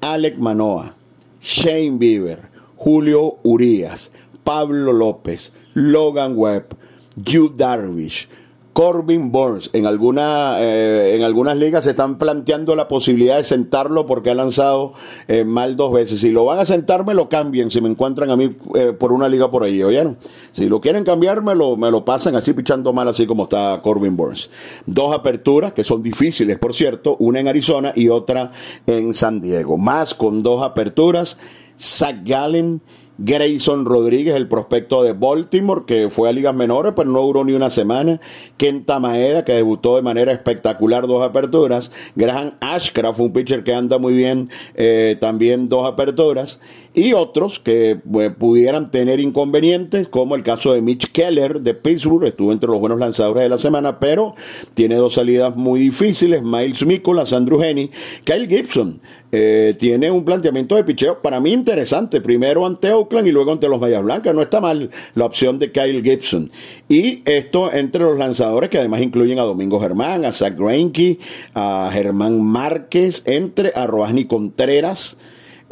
Alec 0.00 0.36
Manoa, 0.38 0.94
Shane 1.40 1.98
Bieber, 1.98 2.50
Julio 2.76 3.38
Urias, 3.42 4.12
Pablo 4.44 4.92
López, 4.92 5.52
Logan 5.74 6.34
Webb, 6.36 6.76
Jude 7.16 7.54
Darvish, 7.56 8.28
Corbin 8.72 9.30
Burns. 9.30 9.70
En, 9.72 9.86
alguna, 9.86 10.56
eh, 10.60 11.14
en 11.14 11.22
algunas 11.22 11.56
ligas 11.56 11.84
se 11.84 11.90
están 11.90 12.18
planteando 12.18 12.74
la 12.74 12.88
posibilidad 12.88 13.36
de 13.36 13.44
sentarlo 13.44 14.06
porque 14.06 14.30
ha 14.30 14.34
lanzado 14.34 14.94
eh, 15.28 15.44
mal 15.44 15.76
dos 15.76 15.92
veces. 15.92 16.20
Si 16.20 16.30
lo 16.30 16.44
van 16.44 16.58
a 16.58 16.64
sentar, 16.64 17.04
me 17.04 17.14
lo 17.14 17.28
cambien 17.28 17.70
si 17.70 17.80
me 17.80 17.88
encuentran 17.88 18.30
a 18.30 18.36
mí 18.36 18.56
eh, 18.74 18.92
por 18.92 19.12
una 19.12 19.28
liga 19.28 19.50
por 19.50 19.62
ahí, 19.64 19.82
¿oyeron? 19.82 20.16
Si 20.52 20.66
lo 20.66 20.80
quieren 20.80 21.04
cambiar, 21.04 21.42
me 21.42 21.54
lo, 21.54 21.76
me 21.76 21.90
lo 21.90 22.04
pasan 22.04 22.34
así 22.34 22.52
pichando 22.54 22.92
mal, 22.92 23.08
así 23.08 23.26
como 23.26 23.44
está 23.44 23.80
Corbin 23.82 24.16
Burns. 24.16 24.48
Dos 24.86 25.14
aperturas 25.14 25.72
que 25.72 25.84
son 25.84 26.02
difíciles, 26.02 26.58
por 26.58 26.74
cierto, 26.74 27.16
una 27.18 27.40
en 27.40 27.48
Arizona 27.48 27.92
y 27.94 28.08
otra 28.08 28.52
en 28.86 29.12
San 29.12 29.40
Diego. 29.40 29.76
Más 29.76 30.14
con 30.14 30.42
dos 30.42 30.62
aperturas, 30.62 31.38
Zach 31.78 32.16
Gallen 32.24 32.80
Grayson 33.18 33.84
Rodríguez, 33.84 34.34
el 34.34 34.48
prospecto 34.48 35.02
de 35.02 35.12
Baltimore, 35.12 35.82
que 35.86 36.08
fue 36.08 36.28
a 36.28 36.32
ligas 36.32 36.54
menores, 36.54 36.92
pero 36.96 37.10
no 37.10 37.20
duró 37.20 37.44
ni 37.44 37.52
una 37.52 37.70
semana. 37.70 38.20
Kenta 38.56 38.98
Maeda, 38.98 39.44
que 39.44 39.52
debutó 39.52 39.96
de 39.96 40.02
manera 40.02 40.32
espectacular 40.32 41.06
dos 41.06 41.22
aperturas. 41.22 41.92
Graham 42.16 42.54
Ashcraft, 42.60 43.20
un 43.20 43.32
pitcher 43.32 43.64
que 43.64 43.74
anda 43.74 43.98
muy 43.98 44.14
bien, 44.14 44.50
eh, 44.74 45.16
también 45.20 45.68
dos 45.68 45.86
aperturas 45.86 46.60
y 46.94 47.14
otros 47.14 47.58
que 47.58 47.98
pudieran 48.38 48.90
tener 48.90 49.20
inconvenientes, 49.20 50.08
como 50.08 50.36
el 50.36 50.42
caso 50.42 50.72
de 50.74 50.82
Mitch 50.82 51.10
Keller 51.10 51.60
de 51.60 51.74
Pittsburgh, 51.74 52.24
estuvo 52.26 52.52
entre 52.52 52.68
los 52.68 52.80
buenos 52.80 52.98
lanzadores 52.98 53.42
de 53.44 53.48
la 53.48 53.58
semana, 53.58 53.98
pero 53.98 54.34
tiene 54.74 54.96
dos 54.96 55.14
salidas 55.14 55.56
muy 55.56 55.80
difíciles, 55.80 56.42
Miles 56.42 56.84
Mikolas, 56.84 57.32
Andrew 57.32 57.62
Henny, 57.62 57.90
Kyle 58.24 58.46
Gibson, 58.46 59.00
eh, 59.34 59.74
tiene 59.78 60.10
un 60.10 60.26
planteamiento 60.26 60.76
de 60.76 60.84
picheo 60.84 61.18
para 61.18 61.40
mí 61.40 61.52
interesante, 61.52 62.20
primero 62.20 62.66
ante 62.66 62.92
Oakland 62.92 63.26
y 63.26 63.32
luego 63.32 63.52
ante 63.52 63.68
los 63.68 63.80
Mayas 63.80 64.04
Blancas, 64.04 64.34
no 64.34 64.42
está 64.42 64.60
mal 64.60 64.90
la 65.14 65.24
opción 65.24 65.58
de 65.58 65.72
Kyle 65.72 66.02
Gibson. 66.02 66.50
Y 66.90 67.22
esto 67.24 67.72
entre 67.72 68.02
los 68.02 68.18
lanzadores 68.18 68.68
que 68.68 68.76
además 68.76 69.00
incluyen 69.00 69.38
a 69.38 69.42
Domingo 69.44 69.80
Germán, 69.80 70.26
a 70.26 70.32
Zach 70.32 70.54
Greinke, 70.58 71.18
a 71.54 71.88
Germán 71.90 72.42
Márquez, 72.42 73.22
entre 73.24 73.72
a 73.74 73.86
Roasny 73.86 74.26
Contreras, 74.26 75.16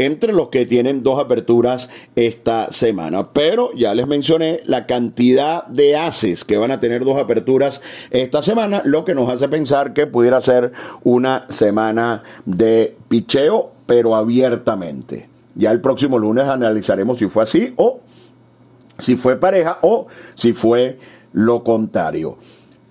entre 0.01 0.33
los 0.33 0.49
que 0.49 0.65
tienen 0.65 1.03
dos 1.03 1.21
aperturas 1.21 1.91
esta 2.17 2.73
semana. 2.73 3.29
Pero 3.35 3.71
ya 3.75 3.95
les 3.95 4.07
mencioné 4.07 4.61
la 4.65 4.87
cantidad 4.87 5.67
de 5.67 5.97
haces 5.97 6.45
que 6.45 6.57
van 6.57 6.71
a 6.71 6.81
tener 6.81 7.05
dos 7.05 7.19
aperturas 7.19 7.83
esta 8.11 8.43
semana, 8.43 8.81
lo 8.85 9.05
que 9.05 9.15
nos 9.15 9.31
hace 9.31 9.49
pensar 9.49 9.93
que 9.93 10.07
pudiera 10.07 10.41
ser 10.41 10.73
una 11.05 11.45
semana 11.51 12.23
de 12.47 12.97
picheo, 13.09 13.73
pero 13.85 14.17
abiertamente. 14.17 15.29
Ya 15.55 15.71
el 15.71 15.83
próximo 15.83 16.19
lunes 16.19 16.47
analizaremos 16.47 17.19
si 17.19 17.29
fue 17.29 17.43
así 17.43 17.75
o 17.77 18.01
si 18.99 19.17
fue 19.17 19.37
pareja 19.37 19.81
o 19.83 20.07
si 20.35 20.55
fue 20.55 20.99
lo 21.33 21.63
contrario. 21.63 22.39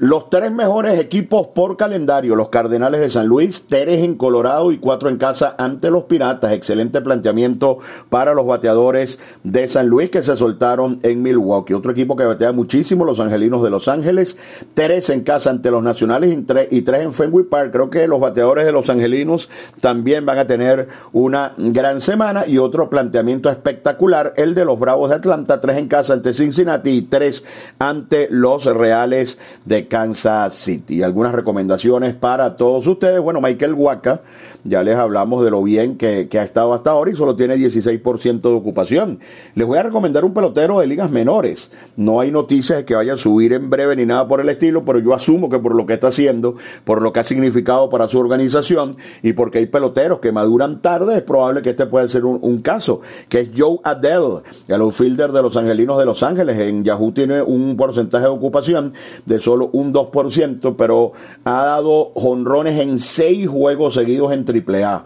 Los 0.02 0.30
tres 0.30 0.50
mejores 0.50 0.98
equipos 0.98 1.48
por 1.48 1.76
calendario, 1.76 2.38
los 2.38 2.48
Cardenales 2.48 3.02
de 3.02 3.10
San 3.10 3.28
Luis, 3.28 3.66
tres 3.68 4.02
en 4.02 4.16
Colorado 4.16 4.72
y 4.72 4.78
cuatro 4.78 5.10
en 5.10 5.18
casa 5.18 5.56
ante 5.58 5.92
los 5.92 6.06
Piratas. 6.06 6.54
Excelente 6.54 7.02
planteamiento 7.02 7.80
para 8.08 8.34
los 8.34 8.48
bateadores 8.48 9.20
de 9.44 9.68
San 9.68 9.88
Luis 9.88 10.10
que 10.10 10.24
se 10.24 10.38
soltaron 10.38 11.00
en 11.04 11.22
Milwaukee. 11.22 11.74
Otro 11.74 11.92
equipo 11.92 12.16
que 12.16 12.24
batea 12.24 12.54
muchísimo, 12.54 13.04
los 13.04 13.20
Angelinos 13.20 13.62
de 13.62 13.72
Los 13.72 13.90
Ángeles, 13.90 14.38
tres 14.74 15.10
en 15.10 15.20
casa 15.20 15.50
ante 15.50 15.70
los 15.70 15.84
Nacionales 15.84 16.32
y 16.32 16.82
tres, 16.82 17.04
en 17.04 17.12
Fenway 17.12 17.44
Park. 17.44 17.74
Creo 17.74 17.90
que 17.90 18.08
los 18.08 18.22
bateadores 18.22 18.66
de 18.66 18.72
los 18.72 18.90
Angelinos 18.90 19.50
también 19.82 20.26
van 20.26 20.38
a 20.38 20.48
tener 20.48 20.88
una 21.12 21.56
gran 21.58 22.00
semana 22.00 22.46
y 22.48 22.58
otro 22.58 22.90
planteamiento 22.90 23.50
espectacular, 23.50 24.32
el 24.38 24.56
de 24.56 24.64
los 24.64 24.80
Bravos 24.80 25.10
de 25.10 25.18
Atlanta, 25.18 25.60
tres 25.60 25.76
en 25.76 25.90
casa 25.90 26.14
ante 26.14 26.32
Cincinnati 26.32 26.92
y 26.92 27.02
tres 27.02 27.44
ante 27.80 28.30
los 28.32 28.64
Reales 28.64 29.40
de 29.66 29.89
Kansas 29.90 30.56
City. 30.56 31.04
Algunas 31.04 31.34
recomendaciones 31.34 32.16
para 32.16 32.56
todos 32.56 32.88
ustedes. 32.88 33.20
Bueno, 33.20 33.42
Michael 33.42 33.74
Waka, 33.74 34.22
ya 34.64 34.84
les 34.84 34.96
hablamos 34.98 35.44
de 35.44 35.52
lo 35.52 35.64
bien 35.64 35.98
que, 35.98 36.28
ha 36.32 36.44
estado 36.44 36.74
hasta 36.74 36.92
ahora 36.92 37.12
y 37.12 37.16
solo 37.16 37.36
tiene 37.36 37.56
16% 37.56 38.42
de 38.42 38.54
ocupación. 38.54 39.20
Les 39.56 39.66
voy 39.66 39.78
a 39.78 39.84
recomendar 39.84 40.26
un 40.26 40.34
pelotero 40.34 40.80
de 40.80 40.88
ligas 40.88 41.12
menores. 41.12 41.72
No 41.96 42.20
hay 42.20 42.32
noticias 42.32 42.80
de 42.80 42.86
que 42.86 42.96
vaya 42.96 43.14
a 43.14 43.18
subir 43.18 43.54
en 43.54 43.70
breve 43.70 43.96
ni 43.96 44.06
nada 44.06 44.28
por 44.28 44.42
el 44.42 44.50
estilo, 44.50 44.86
pero 44.86 45.00
yo 45.00 45.14
asumo 45.14 45.50
que 45.50 45.60
por 45.60 45.76
lo 45.76 45.86
que 45.86 45.94
está 45.94 46.08
haciendo, 46.08 46.56
por 46.84 47.02
lo 47.02 47.14
que 47.14 47.22
ha 47.22 47.24
significado 47.24 47.90
para 47.90 48.08
su 48.08 48.20
organización 48.20 48.98
y 49.24 49.34
porque 49.34 49.60
hay 49.60 49.66
peloteros 49.66 50.20
que 50.20 50.32
maduran 50.32 50.82
tarde, 50.82 51.18
es 51.18 51.24
probable 51.24 51.62
que 51.62 51.72
este 51.72 51.86
pueda 51.86 52.08
ser 52.08 52.26
un, 52.26 52.62
caso, 52.62 53.02
que 53.30 53.40
es 53.40 53.50
Joe 53.56 53.80
Adele, 53.84 54.42
el 54.68 54.82
outfielder 54.82 55.32
de 55.32 55.42
los 55.42 55.56
Angelinos 55.56 55.98
de 55.98 56.06
Los 56.06 56.24
Ángeles. 56.24 56.60
En 56.60 56.84
Yahoo 56.84 57.12
tiene 57.12 57.42
un 57.42 57.78
porcentaje 57.78 58.26
de 58.26 58.30
ocupación 58.30 58.94
de 59.26 59.40
solo 59.40 59.70
un 59.80 59.94
2%, 59.94 60.76
pero 60.78 61.14
ha 61.44 61.64
dado 61.64 62.12
jonrones 62.16 62.80
en 62.80 63.00
seis 63.00 63.48
juegos 63.48 63.94
seguidos 63.96 64.34
en 64.34 64.46
AAA. 64.46 65.06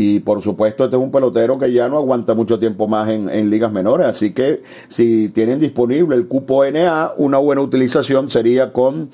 Y 0.00 0.20
por 0.20 0.40
supuesto, 0.40 0.84
este 0.84 0.96
es 0.96 1.02
un 1.02 1.10
pelotero 1.10 1.58
que 1.58 1.72
ya 1.72 1.88
no 1.88 1.96
aguanta 1.96 2.32
mucho 2.34 2.58
tiempo 2.58 2.86
más 2.86 3.08
en, 3.08 3.28
en, 3.28 3.50
ligas 3.50 3.72
menores. 3.72 4.06
Así 4.06 4.32
que 4.32 4.62
si 4.86 5.28
tienen 5.30 5.58
disponible 5.58 6.14
el 6.14 6.28
cupo 6.28 6.64
NA, 6.64 7.14
una 7.16 7.38
buena 7.38 7.62
utilización 7.62 8.28
sería 8.28 8.72
con 8.72 9.10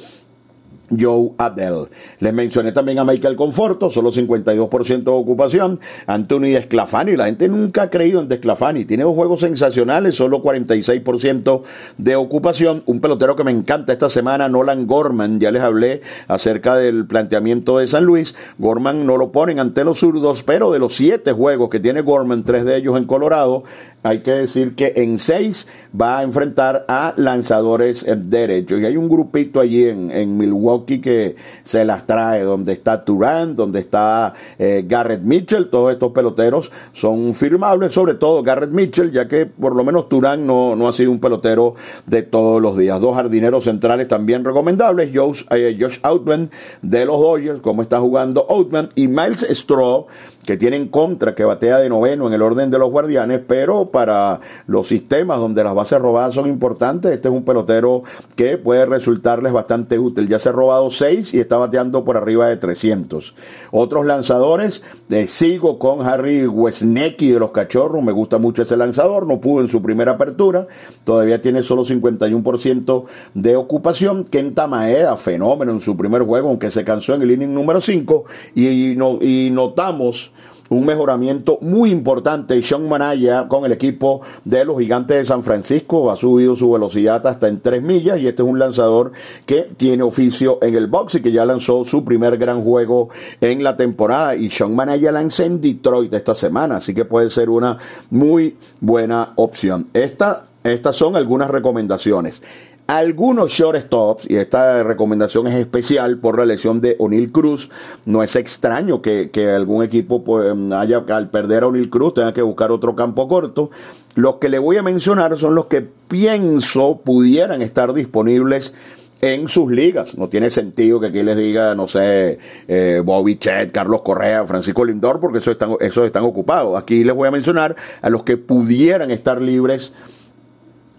Joe 1.00 1.32
Adele. 1.38 1.86
Les 2.20 2.32
mencioné 2.32 2.72
también 2.72 2.98
a 2.98 3.04
Michael 3.04 3.36
Conforto, 3.36 3.90
solo 3.90 4.10
52% 4.10 5.02
de 5.02 5.10
ocupación. 5.10 5.80
Anthony 6.06 6.52
Desclafani, 6.52 7.16
la 7.16 7.26
gente 7.26 7.48
nunca 7.48 7.82
ha 7.82 7.90
creído 7.90 8.20
en 8.20 8.28
Desclafani. 8.28 8.84
Tiene 8.84 9.04
dos 9.04 9.14
juegos 9.14 9.40
sensacionales, 9.40 10.14
solo 10.14 10.42
46% 10.42 11.62
de 11.98 12.16
ocupación. 12.16 12.82
Un 12.86 13.00
pelotero 13.00 13.36
que 13.36 13.44
me 13.44 13.50
encanta 13.50 13.92
esta 13.92 14.08
semana, 14.08 14.48
Nolan 14.48 14.86
Gorman. 14.86 15.40
Ya 15.40 15.50
les 15.50 15.62
hablé 15.62 16.02
acerca 16.28 16.76
del 16.76 17.06
planteamiento 17.06 17.78
de 17.78 17.88
San 17.88 18.04
Luis. 18.04 18.34
Gorman 18.58 19.06
no 19.06 19.16
lo 19.16 19.32
ponen 19.32 19.58
ante 19.58 19.84
los 19.84 19.98
zurdos, 19.98 20.42
pero 20.42 20.70
de 20.72 20.78
los 20.78 20.94
siete 20.94 21.32
juegos 21.32 21.70
que 21.70 21.80
tiene 21.80 22.02
Gorman, 22.02 22.44
tres 22.44 22.64
de 22.64 22.76
ellos 22.76 22.96
en 22.96 23.04
Colorado, 23.04 23.64
hay 24.02 24.20
que 24.20 24.32
decir 24.32 24.74
que 24.74 24.92
en 24.96 25.18
seis 25.18 25.66
va 25.98 26.18
a 26.18 26.22
enfrentar 26.22 26.84
a 26.88 27.14
lanzadores 27.16 28.04
derechos. 28.28 28.80
Y 28.80 28.84
hay 28.84 28.96
un 28.96 29.08
grupito 29.08 29.60
allí 29.60 29.88
en, 29.88 30.10
en 30.10 30.36
Milwaukee 30.36 30.83
que 30.84 31.36
se 31.62 31.84
las 31.84 32.06
trae, 32.06 32.42
donde 32.42 32.72
está 32.72 33.04
Turán, 33.04 33.56
donde 33.56 33.80
está 33.80 34.34
eh, 34.58 34.84
Garrett 34.86 35.22
Mitchell. 35.22 35.68
Todos 35.68 35.92
estos 35.92 36.12
peloteros 36.12 36.70
son 36.92 37.34
firmables, 37.34 37.92
sobre 37.92 38.14
todo 38.14 38.42
Garrett 38.42 38.70
Mitchell, 38.70 39.10
ya 39.10 39.28
que 39.28 39.46
por 39.46 39.74
lo 39.74 39.84
menos 39.84 40.08
Turán 40.08 40.46
no, 40.46 40.76
no 40.76 40.88
ha 40.88 40.92
sido 40.92 41.10
un 41.10 41.20
pelotero 41.20 41.74
de 42.06 42.22
todos 42.22 42.60
los 42.60 42.76
días. 42.76 43.00
Dos 43.00 43.16
jardineros 43.16 43.64
centrales 43.64 44.08
también 44.08 44.44
recomendables, 44.44 45.10
Josh, 45.14 45.44
eh, 45.50 45.76
Josh 45.78 45.98
Outman 46.02 46.50
de 46.82 47.04
los 47.04 47.20
Dodgers, 47.20 47.60
como 47.60 47.82
está 47.82 48.00
jugando 48.00 48.46
Outman, 48.48 48.90
y 48.94 49.08
Miles 49.08 49.46
Straw 49.50 50.06
que 50.44 50.56
tienen 50.56 50.88
contra, 50.88 51.34
que 51.34 51.44
batea 51.44 51.78
de 51.78 51.88
noveno 51.88 52.26
en 52.26 52.34
el 52.34 52.42
orden 52.42 52.70
de 52.70 52.78
los 52.78 52.90
guardianes, 52.90 53.40
pero 53.46 53.90
para 53.90 54.40
los 54.66 54.86
sistemas 54.86 55.38
donde 55.38 55.64
las 55.64 55.74
bases 55.74 55.98
robadas 55.98 56.34
son 56.34 56.48
importantes, 56.48 57.12
este 57.12 57.28
es 57.28 57.34
un 57.34 57.44
pelotero 57.44 58.02
que 58.36 58.58
puede 58.58 58.86
resultarles 58.86 59.52
bastante 59.52 59.98
útil. 59.98 60.28
Ya 60.28 60.38
se 60.38 60.52
robado 60.64 60.88
6 60.88 61.34
y 61.34 61.40
está 61.40 61.58
bateando 61.58 62.04
por 62.04 62.16
arriba 62.16 62.48
de 62.48 62.56
300. 62.56 63.34
Otros 63.70 64.06
lanzadores, 64.06 64.82
eh, 65.10 65.26
sigo 65.26 65.78
con 65.78 66.06
Harry 66.06 66.46
Wesnecki 66.46 67.30
de 67.30 67.38
los 67.38 67.50
Cachorros, 67.50 68.02
me 68.02 68.12
gusta 68.12 68.38
mucho 68.38 68.62
ese 68.62 68.76
lanzador, 68.76 69.26
no 69.26 69.40
pudo 69.40 69.60
en 69.60 69.68
su 69.68 69.82
primera 69.82 70.12
apertura, 70.12 70.66
todavía 71.04 71.42
tiene 71.42 71.62
solo 71.62 71.84
51% 71.84 73.04
de 73.34 73.56
ocupación. 73.56 74.24
Kenta 74.24 74.66
Maeda, 74.66 75.16
fenómeno 75.18 75.72
en 75.72 75.80
su 75.80 75.96
primer 75.96 76.22
juego, 76.22 76.48
aunque 76.48 76.70
se 76.70 76.82
cansó 76.82 77.14
en 77.14 77.22
el 77.22 77.30
inning 77.32 77.52
número 77.52 77.80
5 77.80 78.24
y, 78.54 78.94
no, 78.96 79.18
y 79.20 79.50
notamos 79.52 80.32
un 80.68 80.86
mejoramiento 80.86 81.58
muy 81.60 81.90
importante. 81.90 82.60
Sean 82.62 82.88
Manaya 82.88 83.46
con 83.48 83.64
el 83.64 83.72
equipo 83.72 84.20
de 84.44 84.64
los 84.64 84.78
Gigantes 84.78 85.16
de 85.18 85.24
San 85.24 85.42
Francisco 85.42 86.10
ha 86.10 86.16
subido 86.16 86.56
su 86.56 86.70
velocidad 86.70 87.26
hasta 87.26 87.48
en 87.48 87.60
3 87.60 87.82
millas 87.82 88.18
y 88.18 88.26
este 88.26 88.42
es 88.42 88.48
un 88.48 88.58
lanzador 88.58 89.12
que 89.46 89.68
tiene 89.76 90.02
oficio 90.02 90.58
en 90.62 90.74
el 90.74 90.86
box 90.86 91.16
y 91.16 91.22
que 91.22 91.32
ya 91.32 91.44
lanzó 91.44 91.84
su 91.84 92.04
primer 92.04 92.36
gran 92.38 92.62
juego 92.62 93.10
en 93.40 93.62
la 93.62 93.76
temporada. 93.76 94.36
Y 94.36 94.50
Sean 94.50 94.74
Manaya 94.74 95.12
lanza 95.12 95.44
en 95.44 95.60
Detroit 95.60 96.12
esta 96.14 96.34
semana, 96.34 96.76
así 96.76 96.94
que 96.94 97.04
puede 97.04 97.30
ser 97.30 97.50
una 97.50 97.78
muy 98.10 98.56
buena 98.80 99.32
opción. 99.36 99.88
Esta, 99.92 100.44
estas 100.62 100.96
son 100.96 101.16
algunas 101.16 101.50
recomendaciones 101.50 102.42
algunos 102.86 103.50
shortstops, 103.50 104.28
y 104.28 104.36
esta 104.36 104.82
recomendación 104.82 105.46
es 105.46 105.54
especial 105.54 106.18
por 106.18 106.38
la 106.38 106.44
lesión 106.44 106.80
de 106.80 106.96
O'Neill 106.98 107.32
Cruz, 107.32 107.70
no 108.04 108.22
es 108.22 108.36
extraño 108.36 109.00
que, 109.00 109.30
algún 109.54 109.82
equipo 109.82 110.22
pues, 110.22 110.54
haya, 110.72 111.04
al 111.08 111.30
perder 111.30 111.62
a 111.62 111.68
O'Neill 111.68 111.90
Cruz 111.90 112.14
tenga 112.14 112.34
que 112.34 112.42
buscar 112.42 112.70
otro 112.70 112.94
campo 112.94 113.26
corto. 113.26 113.70
Los 114.14 114.36
que 114.36 114.48
le 114.48 114.58
voy 114.58 114.76
a 114.76 114.82
mencionar 114.82 115.36
son 115.38 115.54
los 115.54 115.66
que 115.66 115.82
pienso 115.82 117.00
pudieran 117.02 117.62
estar 117.62 117.92
disponibles 117.94 118.74
en 119.20 119.48
sus 119.48 119.72
ligas. 119.72 120.18
No 120.18 120.28
tiene 120.28 120.50
sentido 120.50 121.00
que 121.00 121.06
aquí 121.06 121.22
les 121.22 121.36
diga, 121.36 121.74
no 121.74 121.86
sé, 121.86 122.38
eh, 122.68 123.02
Bobby 123.04 123.36
Chet, 123.36 123.72
Carlos 123.72 124.02
Correa, 124.02 124.44
Francisco 124.44 124.84
Lindor, 124.84 125.18
porque 125.18 125.38
esos 125.38 125.52
están, 125.52 125.76
esos 125.80 126.04
están 126.04 126.24
ocupados. 126.24 126.78
Aquí 126.80 127.02
les 127.02 127.14
voy 127.14 127.26
a 127.26 127.30
mencionar 127.30 127.74
a 128.02 128.10
los 128.10 128.22
que 128.22 128.36
pudieran 128.36 129.10
estar 129.10 129.40
libres 129.40 129.94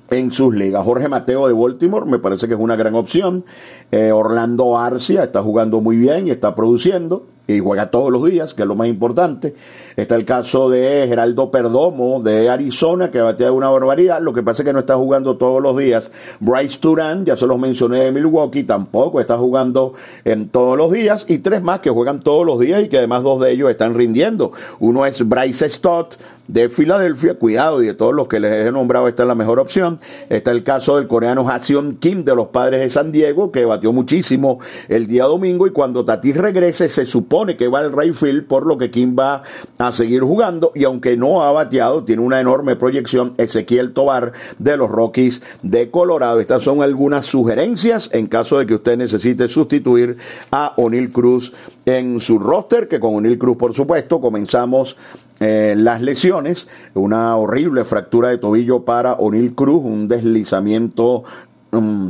en 0.10 0.32
sus 0.32 0.56
ligas. 0.56 0.84
Jorge 0.84 1.08
Mateo 1.08 1.48
de 1.48 1.54
Baltimore 1.54 2.06
me 2.06 2.20
parece 2.20 2.48
que 2.48 2.54
es 2.54 2.60
una 2.60 2.76
gran 2.76 2.96
opción. 2.96 3.46
Eh, 3.92 4.12
Orlando 4.12 4.78
Arcia 4.78 5.24
está 5.24 5.42
jugando 5.42 5.82
muy 5.82 5.98
bien 5.98 6.28
y 6.28 6.32
está 6.32 6.56
produciendo 6.56 7.26
y 7.48 7.60
juega 7.60 7.92
todos 7.92 8.12
los 8.12 8.24
días, 8.26 8.54
que 8.54 8.64
es 8.64 8.68
lo 8.68 8.76
más 8.76 8.88
importante. 8.88 9.56
Está 9.96 10.16
el 10.16 10.26
caso 10.26 10.70
de 10.70 11.06
Geraldo 11.08 11.52
Perdomo 11.52 12.22
de 12.22 12.50
Arizona, 12.50 13.12
que 13.12 13.22
batea 13.22 13.52
una 13.52 13.70
barbaridad. 13.70 14.20
Lo 14.22 14.34
que 14.34 14.44
pasa 14.44 14.64
es 14.64 14.66
que 14.66 14.74
no 14.74 14.80
está 14.80 14.96
jugando 14.96 15.38
todos 15.38 15.62
los 15.62 15.78
días. 15.78 16.12
Bryce 16.40 16.80
Turan, 16.80 17.24
ya 17.26 17.36
se 17.36 17.48
los 17.48 17.58
mencioné 17.60 18.00
de 18.00 18.12
Milwaukee, 18.12 18.64
tampoco 18.64 19.20
está 19.20 19.38
jugando 19.38 19.94
en 20.24 20.50
todos 20.50 20.78
los 20.78 20.92
días. 20.92 21.26
Y 21.28 21.38
tres 21.38 21.62
más 21.62 21.80
que 21.80 21.90
juegan 21.90 22.22
todos 22.22 22.46
los 22.46 22.60
días 22.60 22.84
y 22.84 22.90
que 22.90 22.98
además 22.98 23.24
dos 23.24 23.40
de 23.40 23.52
ellos 23.52 23.70
están 23.70 23.94
rindiendo. 23.94 24.52
Uno 24.80 25.06
es 25.06 25.28
Bryce 25.28 25.70
Stott 25.70 26.16
de 26.48 26.70
Filadelfia, 26.70 27.34
cuidado, 27.36 27.82
y 27.82 27.88
de 27.88 27.96
todos 27.96 28.14
los 28.14 28.28
que 28.28 28.40
les 28.40 28.68
he 28.68 28.72
nombrado, 28.72 29.08
esta 29.08 29.24
es 29.24 29.28
la 29.28 29.34
mejor 29.34 29.60
opción. 29.60 30.00
Está 30.30 30.52
el 30.52 30.64
caso 30.64 30.98
del 30.98 31.08
coreano 31.08 31.50
Haseon 31.50 31.96
Kim 31.96 32.24
de 32.24 32.36
los 32.36 32.50
padres 32.50 32.82
de 32.82 32.90
San 32.92 33.12
Diego, 33.12 33.52
que 33.52 33.66
batió 33.66 33.92
muchísimo 33.92 34.60
el 34.88 35.08
día 35.08 35.24
domingo, 35.24 35.66
y 35.66 35.72
cuando 35.72 36.06
Tatis 36.06 36.38
regrese, 36.38 36.88
se 36.88 37.06
supone 37.06 37.35
que 37.58 37.68
va 37.68 37.80
al 37.80 37.92
Rayfield, 37.92 38.48
por 38.48 38.66
lo 38.66 38.78
que 38.78 38.92
Kim 38.92 39.16
va 39.18 39.44
a 39.78 39.92
seguir 39.92 40.22
jugando 40.22 40.72
y 40.74 40.86
aunque 40.86 41.18
no 41.18 41.44
ha 41.44 41.52
bateado, 41.52 42.04
tiene 42.04 42.22
una 42.22 42.40
enorme 42.40 42.76
proyección 42.76 43.34
Ezequiel 43.38 43.94
Tobar 43.94 44.32
de 44.58 44.78
los 44.78 44.90
Rockies 44.90 45.42
de 45.62 45.92
Colorado. 45.92 46.40
Estas 46.40 46.64
son 46.64 46.82
algunas 46.82 47.26
sugerencias 47.26 48.10
en 48.14 48.28
caso 48.28 48.58
de 48.58 48.66
que 48.66 48.76
usted 48.76 48.98
necesite 48.98 49.50
sustituir 49.50 50.18
a 50.52 50.74
O'Neill 50.78 51.12
Cruz 51.12 51.54
en 51.86 52.22
su 52.22 52.40
roster, 52.40 52.88
que 52.88 53.00
con 53.00 53.16
O'Neill 53.16 53.38
Cruz 53.38 53.58
por 53.58 53.74
supuesto 53.74 54.22
comenzamos 54.22 54.96
eh, 55.42 55.76
las 55.78 56.02
lesiones, 56.02 56.70
una 56.94 57.36
horrible 57.36 57.84
fractura 57.84 58.30
de 58.30 58.38
tobillo 58.38 58.86
para 58.86 59.14
O'Neill 59.14 59.54
Cruz, 59.54 59.84
un 59.84 60.08
deslizamiento... 60.08 61.24
Mm, 61.72 62.10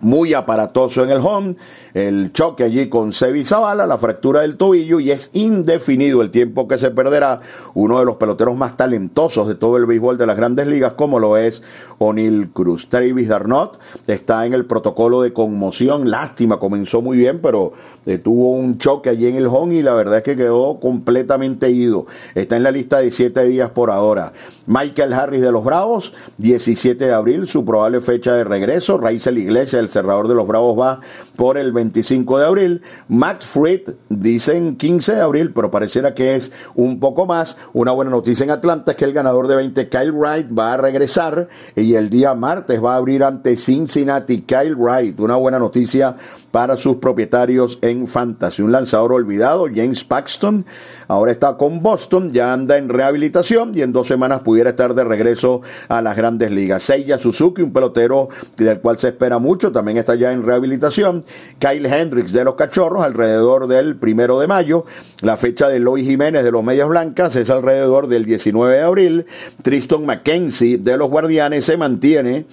muy 0.00 0.34
aparatoso 0.34 1.04
en 1.04 1.10
el 1.10 1.20
home, 1.20 1.56
el 1.94 2.32
choque 2.32 2.64
allí 2.64 2.88
con 2.88 3.12
Sevi 3.12 3.44
Zavala, 3.44 3.86
la 3.86 3.98
fractura 3.98 4.40
del 4.40 4.56
tobillo 4.56 5.00
y 5.00 5.10
es 5.10 5.30
indefinido 5.32 6.22
el 6.22 6.30
tiempo 6.30 6.68
que 6.68 6.78
se 6.78 6.90
perderá 6.90 7.40
uno 7.74 7.98
de 7.98 8.04
los 8.04 8.16
peloteros 8.16 8.56
más 8.56 8.76
talentosos 8.76 9.48
de 9.48 9.54
todo 9.54 9.76
el 9.76 9.86
béisbol 9.86 10.18
de 10.18 10.26
las 10.26 10.36
grandes 10.36 10.66
ligas 10.66 10.94
como 10.94 11.18
lo 11.18 11.36
es 11.36 11.62
O'Neill 11.98 12.50
Cruz. 12.50 12.88
Travis 12.88 13.28
Darnot 13.28 13.78
está 14.06 14.46
en 14.46 14.54
el 14.54 14.64
protocolo 14.64 15.22
de 15.22 15.32
conmoción, 15.32 16.10
lástima, 16.10 16.58
comenzó 16.58 17.02
muy 17.02 17.18
bien 17.18 17.40
pero 17.40 17.72
eh, 18.06 18.18
tuvo 18.18 18.52
un 18.52 18.78
choque 18.78 19.10
allí 19.10 19.26
en 19.26 19.36
el 19.36 19.46
home 19.46 19.76
y 19.76 19.82
la 19.82 19.94
verdad 19.94 20.18
es 20.18 20.24
que 20.24 20.36
quedó 20.36 20.80
completamente 20.80 21.70
ido. 21.70 22.06
Está 22.34 22.56
en 22.56 22.62
la 22.62 22.70
lista 22.70 22.98
de 22.98 23.10
siete 23.10 23.44
días 23.44 23.70
por 23.70 23.90
ahora. 23.90 24.32
Michael 24.66 25.12
Harris 25.12 25.40
de 25.40 25.52
los 25.52 25.64
Bravos, 25.64 26.12
17 26.38 27.04
de 27.04 27.12
abril, 27.12 27.46
su 27.46 27.64
probable 27.64 28.00
fecha 28.00 28.34
de 28.34 28.44
regreso. 28.44 28.98
Raizel 28.98 29.38
Iglesias, 29.38 29.82
el 29.82 29.89
cerrador 29.90 30.28
de 30.28 30.34
los 30.34 30.46
Bravos, 30.46 30.78
va 30.78 31.00
por 31.36 31.58
el 31.58 31.72
25 31.72 32.38
de 32.38 32.46
abril. 32.46 32.82
Max 33.08 33.46
Fried, 33.46 33.90
dicen 34.08 34.76
15 34.76 35.14
de 35.16 35.20
abril, 35.20 35.52
pero 35.52 35.70
pareciera 35.70 36.14
que 36.14 36.34
es 36.36 36.52
un 36.74 37.00
poco 37.00 37.26
más. 37.26 37.56
Una 37.72 37.92
buena 37.92 38.10
noticia 38.10 38.44
en 38.44 38.50
Atlanta 38.50 38.92
es 38.92 38.96
que 38.96 39.04
el 39.04 39.12
ganador 39.12 39.48
de 39.48 39.56
20, 39.56 39.88
Kyle 39.88 40.12
Wright, 40.12 40.46
va 40.56 40.74
a 40.74 40.76
regresar 40.76 41.48
y 41.76 41.94
el 41.94 42.10
día 42.10 42.34
martes 42.34 42.82
va 42.82 42.94
a 42.94 42.96
abrir 42.96 43.24
ante 43.24 43.56
Cincinnati. 43.56 44.42
Kyle 44.42 44.74
Wright, 44.74 45.18
una 45.20 45.36
buena 45.36 45.58
noticia 45.58 46.16
para 46.50 46.76
sus 46.76 46.96
propietarios 46.96 47.78
en 47.82 48.06
Fantasy. 48.06 48.62
Un 48.62 48.72
lanzador 48.72 49.12
olvidado, 49.12 49.66
James 49.72 50.04
Paxton, 50.04 50.64
ahora 51.08 51.32
está 51.32 51.56
con 51.56 51.82
Boston, 51.82 52.32
ya 52.32 52.52
anda 52.52 52.76
en 52.76 52.88
rehabilitación 52.88 53.72
y 53.74 53.82
en 53.82 53.92
dos 53.92 54.08
semanas 54.08 54.42
pudiera 54.42 54.70
estar 54.70 54.94
de 54.94 55.04
regreso 55.04 55.62
a 55.88 56.00
las 56.00 56.16
grandes 56.16 56.50
ligas. 56.50 56.82
Seiya 56.82 57.18
Suzuki, 57.18 57.62
un 57.62 57.72
pelotero 57.72 58.28
del 58.56 58.80
cual 58.80 58.98
se 58.98 59.08
espera 59.08 59.38
mucho, 59.38 59.72
también 59.72 59.98
está 59.98 60.14
ya 60.14 60.32
en 60.32 60.42
rehabilitación. 60.42 61.24
Kyle 61.58 61.86
Hendricks 61.86 62.32
de 62.32 62.44
los 62.44 62.54
Cachorros, 62.54 63.04
alrededor 63.04 63.66
del 63.66 63.96
primero 63.96 64.40
de 64.40 64.46
mayo. 64.46 64.84
La 65.20 65.36
fecha 65.36 65.68
de 65.68 65.78
Lois 65.78 66.06
Jiménez 66.06 66.44
de 66.44 66.50
los 66.50 66.64
Medias 66.64 66.88
Blancas 66.88 67.36
es 67.36 67.50
alrededor 67.50 68.08
del 68.08 68.24
19 68.24 68.74
de 68.74 68.82
abril. 68.82 69.26
Tristan 69.62 70.04
McKenzie 70.06 70.78
de 70.78 70.96
los 70.96 71.10
Guardianes 71.10 71.64
se 71.64 71.76
mantiene 71.76 72.46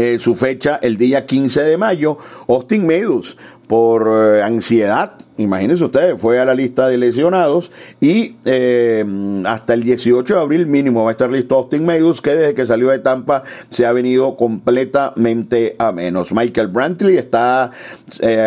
eh, 0.00 0.18
su 0.18 0.34
fecha 0.34 0.78
el 0.80 0.96
día 0.96 1.26
15 1.26 1.62
de 1.62 1.76
mayo. 1.76 2.16
Austin 2.48 2.86
Meadows 2.86 3.36
por 3.66 4.08
eh, 4.08 4.42
ansiedad, 4.42 5.12
imagínense 5.36 5.84
ustedes, 5.84 6.18
fue 6.18 6.40
a 6.40 6.46
la 6.46 6.54
lista 6.54 6.88
de 6.88 6.96
lesionados 6.96 7.70
y 8.00 8.34
eh, 8.46 9.04
hasta 9.44 9.74
el 9.74 9.82
18 9.82 10.34
de 10.34 10.40
abril 10.40 10.66
mínimo 10.66 11.04
va 11.04 11.10
a 11.10 11.12
estar 11.12 11.30
listo 11.30 11.54
Austin 11.54 11.84
Meadows, 11.84 12.22
que 12.22 12.34
desde 12.34 12.54
que 12.54 12.66
salió 12.66 12.88
de 12.88 13.00
Tampa 13.00 13.44
se 13.70 13.84
ha 13.84 13.92
venido 13.92 14.36
completamente 14.36 15.76
a 15.78 15.92
menos. 15.92 16.32
Michael 16.32 16.68
Brantley 16.68 17.18
está 17.18 17.70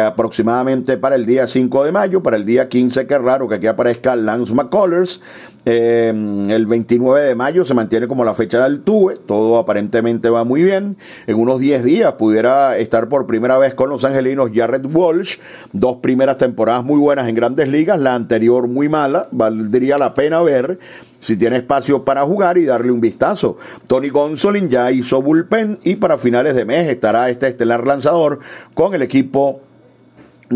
aproximadamente 0.08 0.98
para 0.98 1.16
el 1.16 1.28
día 1.28 1.46
5 1.46 1.84
de 1.84 1.92
mayo, 1.92 2.24
para 2.24 2.36
el 2.36 2.46
día 2.46 2.68
15, 2.68 3.06
que 3.06 3.18
raro 3.20 3.48
que 3.48 3.56
aquí 3.56 3.68
aparezca 3.68 4.16
Lance 4.16 4.54
McCullers, 4.54 5.22
Em, 5.66 6.52
el 6.52 6.66
29 6.66 7.22
de 7.22 7.36
mayo 7.36 7.64
se 7.64 7.74
mantiene 7.74 8.08
como 8.08 8.26
la 8.26 8.34
fecha 8.34 8.62
del 8.64 8.82
TUE, 8.82 9.16
todo 9.26 9.58
aparentemente 9.58 10.30
va 10.30 10.44
muy 10.44 10.62
bien. 10.62 10.98
En 11.26 11.38
unos 11.38 11.60
10 11.60 11.86
días 11.86 12.14
pudiera 12.14 12.78
estar 12.78 13.08
por 13.08 13.26
primera 13.28 13.58
vez 13.58 13.74
con 13.74 13.90
los 13.90 14.04
angelinos 14.04 14.52
Jared 14.54 14.86
Walsh, 14.86 15.38
dos 15.72 15.98
primeras 15.98 16.36
temporadas 16.36 16.84
muy 16.84 17.00
buenas 17.00 17.30
en 17.30 17.36
grandes 17.36 17.70
ligas, 17.70 17.98
la 17.98 18.14
anterior 18.14 18.68
muy 18.68 18.90
mala, 18.90 19.28
valdría 19.32 19.98
la 19.98 20.14
pena 20.14 20.42
ver 20.42 20.80
si 21.22 21.38
tiene 21.38 21.56
espacio 21.56 22.04
para 22.04 22.24
jugar 22.24 22.58
y 22.58 22.66
darle 22.66 22.92
un 22.92 23.00
vistazo. 23.00 23.58
Tony 23.88 24.10
Gonsolin 24.10 24.70
ya 24.70 24.92
hizo 24.92 25.22
bullpen 25.22 25.80
y 25.84 25.96
para 25.96 26.18
finales 26.18 26.56
de 26.56 26.66
mes 26.66 26.90
estará 26.90 27.30
este 27.30 27.48
estelar 27.48 27.88
lanzador 27.88 28.40
con 28.74 28.94
el 28.94 29.02
equipo 29.02 29.62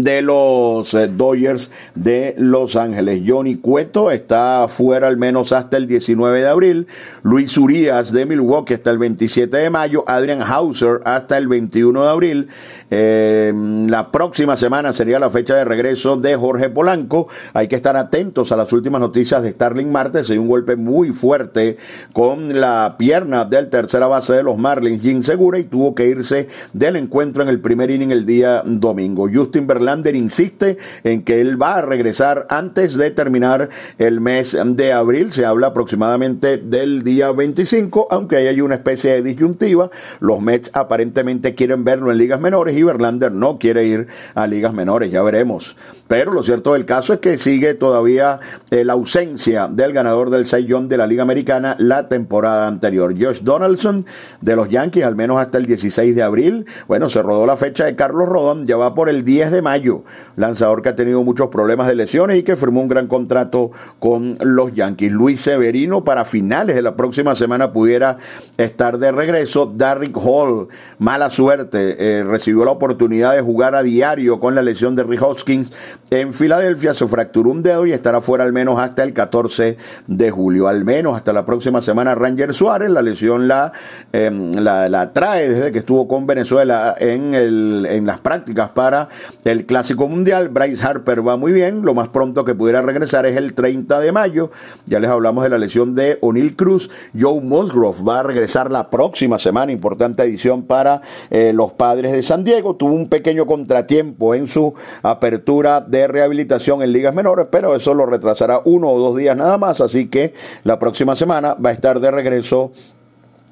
de 0.04 0.22
los 0.22 0.94
eh, 0.94 1.08
Dodgers 1.08 1.72
de 1.96 2.36
Los 2.38 2.76
Ángeles. 2.76 3.24
Johnny 3.26 3.56
Cueto 3.56 4.12
está 4.12 4.68
fuera 4.68 5.08
al 5.08 5.18
menos 5.18 5.52
hasta 5.52 5.78
el 5.78 5.88
19 5.88 6.40
de 6.40 6.48
abril. 6.48 6.88
Luis 7.24 7.58
Urias 7.58 8.12
de 8.12 8.26
Milwaukee 8.26 8.76
hasta 8.76 8.92
el 8.92 8.98
27 8.98 9.58
de 9.58 9.70
mayo. 9.70 10.04
Adrian 10.08 10.42
Hauser 10.42 11.02
hasta 11.06 11.38
el 11.38 11.48
21 11.48 12.04
de 12.04 12.10
abril. 12.10 12.48
Eh, 12.90 13.52
la 13.88 14.12
próxima 14.12 14.56
semana 14.56 14.94
sería 14.94 15.20
la 15.20 15.30
fecha 15.30 15.56
de 15.56 15.66
regreso 15.66 16.16
de 16.16 16.36
Jorge 16.36 16.70
Polanco. 16.70 17.28
Hay 17.54 17.68
que 17.68 17.76
estar 17.76 17.98
atentos 17.98 18.52
a 18.52 18.56
las 18.56 18.72
últimas 18.72 19.02
noticias 19.02 19.44
de 19.44 19.52
Starling 19.52 19.92
Martes. 19.92 20.30
Hay 20.30 20.38
un 20.38 20.48
golpe 20.48 20.76
muy 20.76 21.12
fuerte 21.12 21.78
con 22.14 22.60
la 22.60 22.96
pierna 22.98 23.44
del 23.46 23.70
tercera 23.70 24.08
base 24.08 24.34
de 24.34 24.44
los 24.44 24.58
Marlins, 24.58 25.02
Jim 25.02 25.24
Segura, 25.24 25.60
y 25.60 25.66
tuvo 25.66 25.96
que 25.96 26.08
irse 26.08 26.48
del 26.74 26.96
encuentro 26.96 27.44
en 27.44 27.50
el 27.50 27.60
primer 27.60 27.92
inning 27.92 28.12
el 28.12 28.26
día 28.26 28.62
domingo. 28.66 29.28
Justin 29.34 29.68
Verlander 29.68 30.16
insiste 30.16 30.78
en 31.04 31.24
que 31.24 31.42
él 31.42 31.62
va 31.62 31.76
a 31.76 31.82
regresar 31.82 32.46
antes 32.50 32.96
de 32.96 33.12
terminar 33.12 33.70
el 33.98 34.22
mes 34.22 34.58
de 34.66 34.94
abril. 34.94 35.32
Se 35.34 35.46
habla 35.46 35.68
aproximadamente 35.68 36.58
del 36.58 37.04
día 37.04 37.32
25, 37.32 38.08
aunque 38.10 38.38
ahí 38.38 38.48
hay 38.48 38.62
una 38.62 38.76
especie 38.76 39.12
de 39.12 39.24
disyuntiva. 39.24 39.90
Los 40.20 40.42
Mets 40.42 40.72
aparentemente 40.74 41.54
quieren 41.54 41.84
verlo 41.84 42.12
en 42.12 42.18
ligas 42.18 42.40
menores 42.40 42.77
y 42.78 42.84
Verlander 42.84 43.32
no 43.32 43.58
quiere 43.60 43.86
ir 43.86 44.08
a 44.36 44.48
ligas 44.48 44.74
menores, 44.74 45.12
ya 45.12 45.22
veremos. 45.22 45.76
Pero 46.08 46.32
lo 46.32 46.42
cierto 46.42 46.74
del 46.74 46.86
caso 46.86 47.14
es 47.14 47.20
que 47.20 47.38
sigue 47.38 47.74
todavía 47.74 48.40
eh, 48.72 48.86
la 48.86 48.94
ausencia 48.94 49.68
del 49.68 49.92
ganador 49.92 50.30
del 50.30 50.46
Young 50.46 50.88
de 50.88 50.98
la 50.98 51.06
Liga 51.06 51.24
Americana 51.24 51.76
la 51.80 52.08
temporada 52.08 52.68
anterior. 52.68 53.14
Josh 53.18 53.42
Donaldson 53.42 54.06
de 54.42 54.56
los 54.56 54.70
Yankees, 54.70 55.04
al 55.04 55.16
menos 55.16 55.40
hasta 55.40 55.58
el 55.58 55.66
16 55.66 56.16
de 56.16 56.24
abril. 56.24 56.66
Bueno, 56.88 57.10
se 57.10 57.22
rodó 57.22 57.46
la 57.46 57.58
fecha 57.58 57.86
de 57.86 57.96
Carlos 57.96 58.30
Rodón, 58.30 58.66
ya 58.66 58.78
va 58.78 58.96
por 58.96 59.10
el 59.10 59.26
10 59.26 59.52
de 59.52 59.62
mayo. 59.62 60.04
Lanzador 60.38 60.82
que 60.82 60.90
ha 60.90 60.96
tenido 60.96 61.24
muchos 61.24 61.50
problemas 61.50 61.88
de 61.88 61.96
lesiones 61.96 62.38
y 62.38 62.44
que 62.44 62.56
firmó 62.56 62.82
un 62.82 62.88
gran 62.88 63.08
contrato 63.08 63.72
con 64.00 64.38
los 64.40 64.74
Yankees. 64.74 65.12
Luis 65.12 65.42
Severino 65.42 66.04
para 66.04 66.24
finales 66.24 66.76
de 66.76 66.82
la 66.82 66.96
próxima 66.96 67.36
semana 67.36 67.74
pudiera 67.74 68.18
estar 68.58 68.98
de 68.98 69.12
regreso. 69.12 69.72
Darrick 69.76 70.16
Hall, 70.18 70.70
mala 71.00 71.30
suerte, 71.30 71.96
eh, 72.00 72.24
recibió 72.24 72.64
la 72.68 72.74
oportunidad 72.74 73.34
de 73.34 73.42
jugar 73.42 73.76
a 73.76 73.84
diario 73.84 74.40
con 74.40 74.54
la 74.54 74.62
lesión 74.62 74.94
de 74.94 75.04
Rick 75.04 75.22
Hoskins 75.22 75.72
en 76.10 76.34
Filadelfia, 76.34 76.94
se 76.94 77.08
fracturó 77.08 77.52
un 77.52 77.64
dedo 77.64 77.86
y 77.86 77.94
estará 77.94 78.20
fuera 78.20 78.44
al 78.44 78.52
menos 78.52 78.78
hasta 78.80 79.04
el 79.04 79.14
14 79.14 79.78
de 80.08 80.32
julio, 80.32 80.68
al 80.68 80.84
menos 80.84 81.16
hasta 81.16 81.32
la 81.32 81.46
próxima 81.46 81.82
semana. 81.82 82.14
Ranger 82.14 82.54
Suárez, 82.54 82.90
la 82.90 83.02
lesión 83.02 83.48
la, 83.48 83.72
em, 84.12 84.56
la, 84.56 85.12
trae 85.14 85.50
desde 85.50 85.72
que 85.72 85.80
estuvo 85.80 86.08
con 86.08 86.26
Venezuela 86.26 86.96
en, 87.00 87.34
el, 87.34 87.88
en 87.90 88.06
las 88.06 88.20
prácticas 88.20 88.70
para 88.70 89.08
el 89.46 89.66
Clásico 89.66 90.08
Mundial. 90.08 90.50
Bryce 90.50 90.86
Harper 90.86 91.26
va 91.26 91.38
muy 91.38 91.54
bien, 91.54 91.84
lo 91.84 91.94
más 91.94 92.10
pronto 92.10 92.44
que 92.44 92.54
pudiera 92.54 92.82
regresar 92.82 93.26
es 93.26 93.38
el 93.38 93.54
30 93.54 94.00
de 94.00 94.12
mayo. 94.12 94.52
Ya 94.86 95.00
les 95.00 95.10
hablamos 95.10 95.44
de 95.44 95.50
la 95.50 95.58
lesión 95.58 95.96
de 95.96 96.18
O'Neill 96.22 96.56
Cruz. 96.56 96.90
Joe 97.18 97.40
Musgrove 97.40 98.04
va 98.06 98.20
a 98.20 98.24
regresar 98.24 98.72
la 98.72 98.90
próxima 98.90 99.40
semana, 99.40 99.72
importante 99.72 100.24
edición 100.24 100.64
para 100.64 101.02
eh, 101.30 101.54
los 101.54 101.72
padres 101.72 102.12
de 102.12 102.22
San 102.22 102.44
Diego. 102.44 102.57
Tuvo 102.62 102.94
un 102.94 103.10
pequeño 103.10 103.46
contratiempo 103.46 104.36
en 104.36 104.48
su 104.48 104.74
apertura 105.04 105.82
de 105.82 106.08
rehabilitación 106.08 106.82
en 106.82 106.92
ligas 106.92 107.14
menores, 107.14 107.48
pero 107.50 107.76
eso 107.76 107.94
lo 107.94 108.06
retrasará 108.06 108.62
uno 108.66 108.90
o 108.90 109.00
dos 109.00 109.18
días 109.18 109.38
nada 109.38 109.58
más, 109.58 109.82
así 109.82 110.08
que 110.08 110.34
la 110.64 110.80
próxima 110.80 111.16
semana 111.16 111.56
va 111.56 111.70
a 111.70 111.74
estar 111.74 112.00
de 112.00 112.12
regreso 112.12 112.72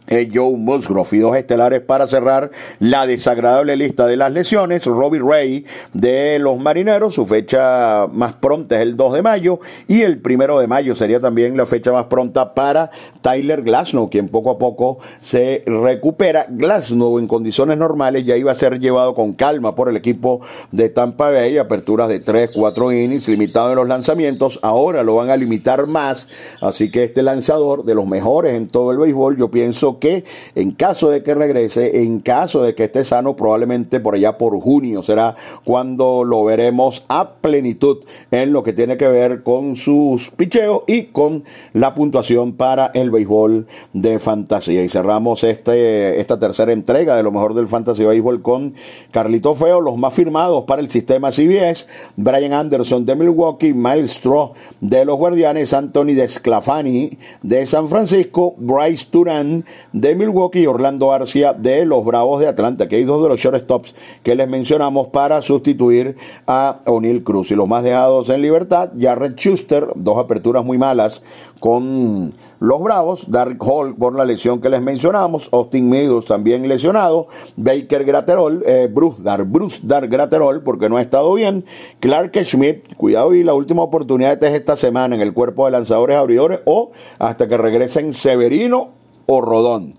Joe 0.08 0.56
Musgrove 0.58 1.10
y 1.14 1.20
dos 1.20 1.36
estelares 1.36 1.82
para 1.82 2.08
cerrar 2.08 2.52
la 2.80 3.08
desagradable 3.08 3.76
lista 3.76 4.06
de 4.06 4.18
las 4.18 4.32
lesiones. 4.32 4.86
Robbie 4.86 5.22
Ray 5.22 5.66
de 5.94 6.40
los 6.40 6.60
Marineros, 6.60 7.16
su 7.16 7.26
fecha 7.26 8.06
más 8.12 8.34
pronta 8.34 8.76
es 8.76 8.82
el 8.82 8.96
2 8.96 9.14
de 9.14 9.22
mayo 9.22 9.60
y 9.88 10.02
el 10.02 10.20
primero 10.20 10.60
de 10.60 10.68
mayo 10.68 10.96
sería 10.96 11.20
también 11.20 11.58
la 11.58 11.66
fecha 11.66 11.92
más 11.92 12.06
pronta 12.06 12.54
para 12.54 12.92
Tyler 13.22 13.62
Glasnow, 13.64 14.10
quien 14.10 14.30
poco 14.30 14.52
a 14.52 14.58
poco 14.58 15.00
se 15.20 15.64
recupera. 15.66 16.46
Glasnow 16.50 17.20
en 17.20 17.28
condiciones 17.28 17.78
normales 17.78 18.26
ya 18.26 18.38
iba 18.38 18.52
a 18.52 18.56
ser 18.56 18.80
llevado 18.80 19.16
con 19.16 19.34
calma 19.34 19.76
por 19.76 19.90
el 19.90 19.98
equipo 19.98 20.42
de 20.72 20.90
Tampa 20.90 21.30
Bay, 21.30 21.58
aperturas 21.58 22.10
de 22.10 22.20
3, 22.20 22.52
4 22.54 22.92
innings, 22.92 23.28
limitado 23.28 23.72
en 23.72 23.76
los 23.78 23.88
lanzamientos. 23.88 24.60
Ahora 24.62 25.04
lo 25.04 25.16
van 25.16 25.30
a 25.30 25.38
limitar 25.38 25.88
más, 25.88 26.28
así 26.62 26.92
que 26.92 27.04
este 27.04 27.24
lanzador 27.24 27.84
de 27.84 27.96
los 27.96 28.06
mejores 28.06 28.54
en 28.54 28.68
todo 28.68 28.92
el 28.92 28.98
béisbol, 28.98 29.38
yo 29.38 29.50
pienso 29.50 29.95
que 30.00 30.24
en 30.56 30.72
caso 30.72 31.10
de 31.10 31.24
que 31.24 31.34
regrese, 31.34 32.04
en 32.04 32.20
caso 32.20 32.64
de 32.64 32.76
que 32.76 32.86
esté 32.86 33.04
sano, 33.04 33.36
probablemente 33.36 34.00
por 34.00 34.16
allá 34.16 34.38
por 34.38 34.60
junio 34.60 35.04
será 35.04 35.36
cuando 35.64 36.24
lo 36.24 36.44
veremos 36.44 37.06
a 37.08 37.34
plenitud 37.42 38.00
en 38.32 38.54
lo 38.54 38.64
que 38.64 38.74
tiene 38.74 38.98
que 38.98 39.08
ver 39.08 39.44
con 39.44 39.76
sus 39.76 40.32
picheos 40.32 40.84
y 40.88 41.04
con 41.06 41.44
la 41.74 41.96
puntuación 41.96 42.54
para 42.54 42.88
el 42.94 43.12
béisbol 43.12 43.68
de 43.94 44.20
fantasía. 44.20 44.84
Y 44.84 44.90
cerramos 44.90 45.44
este, 45.44 46.20
esta 46.20 46.40
tercera 46.40 46.72
entrega 46.72 47.16
de 47.16 47.24
lo 47.24 47.32
mejor 47.32 47.54
del 47.54 47.68
fantasy 47.68 48.04
béisbol 48.04 48.42
con 48.42 48.74
Carlito 49.12 49.54
Feo, 49.54 49.82
los 49.82 49.98
más 49.98 50.14
firmados 50.14 50.66
para 50.66 50.82
el 50.82 50.90
sistema 50.90 51.32
CBS, 51.32 51.88
Brian 52.16 52.54
Anderson 52.54 53.06
de 53.06 53.16
Milwaukee, 53.16 53.74
Miles 53.74 54.12
Straw 54.12 54.54
de 54.82 55.06
los 55.06 55.18
Guardianes, 55.18 55.74
Anthony 55.74 56.14
Desclafani 56.16 57.18
de 57.42 57.66
San 57.66 57.88
Francisco, 57.88 58.56
Bryce 58.58 59.08
Turan 59.10 59.66
de 59.96 60.14
Milwaukee 60.14 60.60
y 60.60 60.68
Orlando 60.68 61.14
Arcia 61.14 61.54
de 61.54 61.86
los 61.86 62.04
Bravos 62.04 62.42
de 62.42 62.48
Atlanta, 62.48 62.90
que 62.90 62.98
hay 62.98 63.06
dos 63.06 63.24
de 63.24 63.30
los 63.30 63.40
shortstops 63.40 63.96
que 64.24 64.36
les 64.36 64.50
mencionamos 64.50 65.08
para 65.08 65.42
sustituir 65.42 66.18
a 66.46 66.82
O'Neill 66.86 67.24
Cruz. 67.24 67.52
Y 67.52 67.56
los 67.56 67.70
más 67.70 67.82
dejados 67.82 68.30
en 68.30 68.42
libertad, 68.42 68.90
Jared 69.00 69.36
Schuster, 69.38 69.88
dos 69.96 70.18
aperturas 70.18 70.66
muy 70.66 70.78
malas 70.78 71.24
con 71.62 72.34
los 72.60 72.84
Bravos, 72.84 73.32
Dark 73.32 73.58
Hall 73.62 73.96
por 73.96 74.16
la 74.16 74.26
lesión 74.26 74.60
que 74.60 74.70
les 74.70 74.82
mencionamos, 74.82 75.48
Austin 75.54 75.90
Meadows 75.90 76.26
también 76.26 76.68
lesionado, 76.68 77.30
Baker 77.56 78.04
Graterol, 78.04 78.64
eh, 78.66 78.90
Bruce 78.92 79.24
Dar, 79.24 79.46
Bruce 79.46 79.80
Dar 79.82 80.10
Graterol 80.10 80.62
porque 80.62 80.90
no 80.90 80.98
ha 80.98 81.02
estado 81.02 81.34
bien, 81.34 81.64
Clark 82.02 82.34
Schmidt, 82.44 82.96
cuidado 82.98 83.34
y 83.34 83.44
la 83.44 83.54
última 83.54 83.84
oportunidad 83.84 84.44
es 84.44 84.56
esta 84.56 84.76
semana 84.76 85.16
en 85.16 85.22
el 85.22 85.34
cuerpo 85.34 85.66
de 85.66 85.72
lanzadores 85.72 86.18
abridores 86.18 86.60
o 86.66 86.92
hasta 87.18 87.48
que 87.48 87.56
regresen 87.56 88.14
Severino 88.14 89.05
o 89.26 89.42
Rodón 89.42 89.96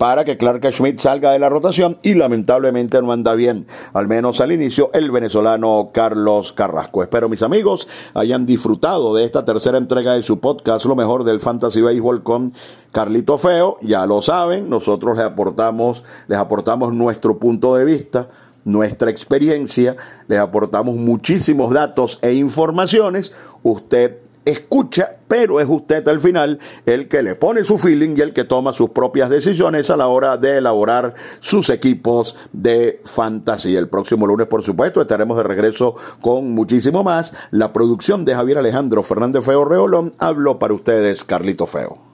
para 0.00 0.24
que 0.24 0.38
Clark 0.38 0.64
Schmidt 0.72 0.98
salga 0.98 1.32
de 1.32 1.38
la 1.38 1.50
rotación 1.50 1.98
y 2.02 2.14
lamentablemente 2.14 3.02
no 3.02 3.12
anda 3.12 3.34
bien, 3.34 3.66
al 3.92 4.08
menos 4.08 4.40
al 4.40 4.50
inicio, 4.50 4.88
el 4.94 5.10
venezolano 5.10 5.90
Carlos 5.92 6.54
Carrasco. 6.54 7.02
Espero 7.02 7.28
mis 7.28 7.42
amigos 7.42 7.86
hayan 8.14 8.46
disfrutado 8.46 9.14
de 9.14 9.26
esta 9.26 9.44
tercera 9.44 9.76
entrega 9.76 10.14
de 10.14 10.22
su 10.22 10.40
podcast, 10.40 10.86
lo 10.86 10.96
mejor 10.96 11.24
del 11.24 11.40
Fantasy 11.40 11.82
Baseball 11.82 12.22
con 12.22 12.54
Carlito 12.92 13.36
Feo, 13.36 13.76
ya 13.82 14.06
lo 14.06 14.22
saben, 14.22 14.70
nosotros 14.70 15.18
les 15.18 15.26
aportamos, 15.26 16.02
les 16.28 16.38
aportamos 16.38 16.94
nuestro 16.94 17.38
punto 17.38 17.76
de 17.76 17.84
vista 17.84 18.28
nuestra 18.64 19.10
experiencia, 19.10 19.96
les 20.28 20.38
aportamos 20.38 20.96
muchísimos 20.96 21.74
datos 21.74 22.18
e 22.22 22.32
informaciones, 22.32 23.34
usted 23.62 24.16
escucha, 24.44 25.16
pero 25.28 25.60
es 25.60 25.66
usted 25.68 26.06
al 26.08 26.20
final 26.20 26.58
el 26.86 27.08
que 27.08 27.22
le 27.22 27.34
pone 27.34 27.64
su 27.64 27.78
feeling 27.78 28.14
y 28.16 28.20
el 28.20 28.32
que 28.32 28.44
toma 28.44 28.72
sus 28.72 28.90
propias 28.90 29.30
decisiones 29.30 29.90
a 29.90 29.96
la 29.96 30.08
hora 30.08 30.36
de 30.36 30.58
elaborar 30.58 31.14
sus 31.40 31.70
equipos 31.70 32.36
de 32.52 33.00
fantasía. 33.04 33.78
El 33.78 33.88
próximo 33.88 34.26
lunes, 34.26 34.46
por 34.46 34.62
supuesto, 34.62 35.00
estaremos 35.00 35.36
de 35.36 35.42
regreso 35.42 35.94
con 36.20 36.50
muchísimo 36.50 37.04
más. 37.04 37.34
La 37.50 37.72
producción 37.72 38.24
de 38.24 38.34
Javier 38.34 38.58
Alejandro 38.58 39.02
Fernández 39.02 39.44
Feo 39.44 39.64
Reolón 39.64 40.12
habló 40.18 40.58
para 40.58 40.74
ustedes 40.74 41.24
Carlito 41.24 41.66
Feo. 41.66 42.09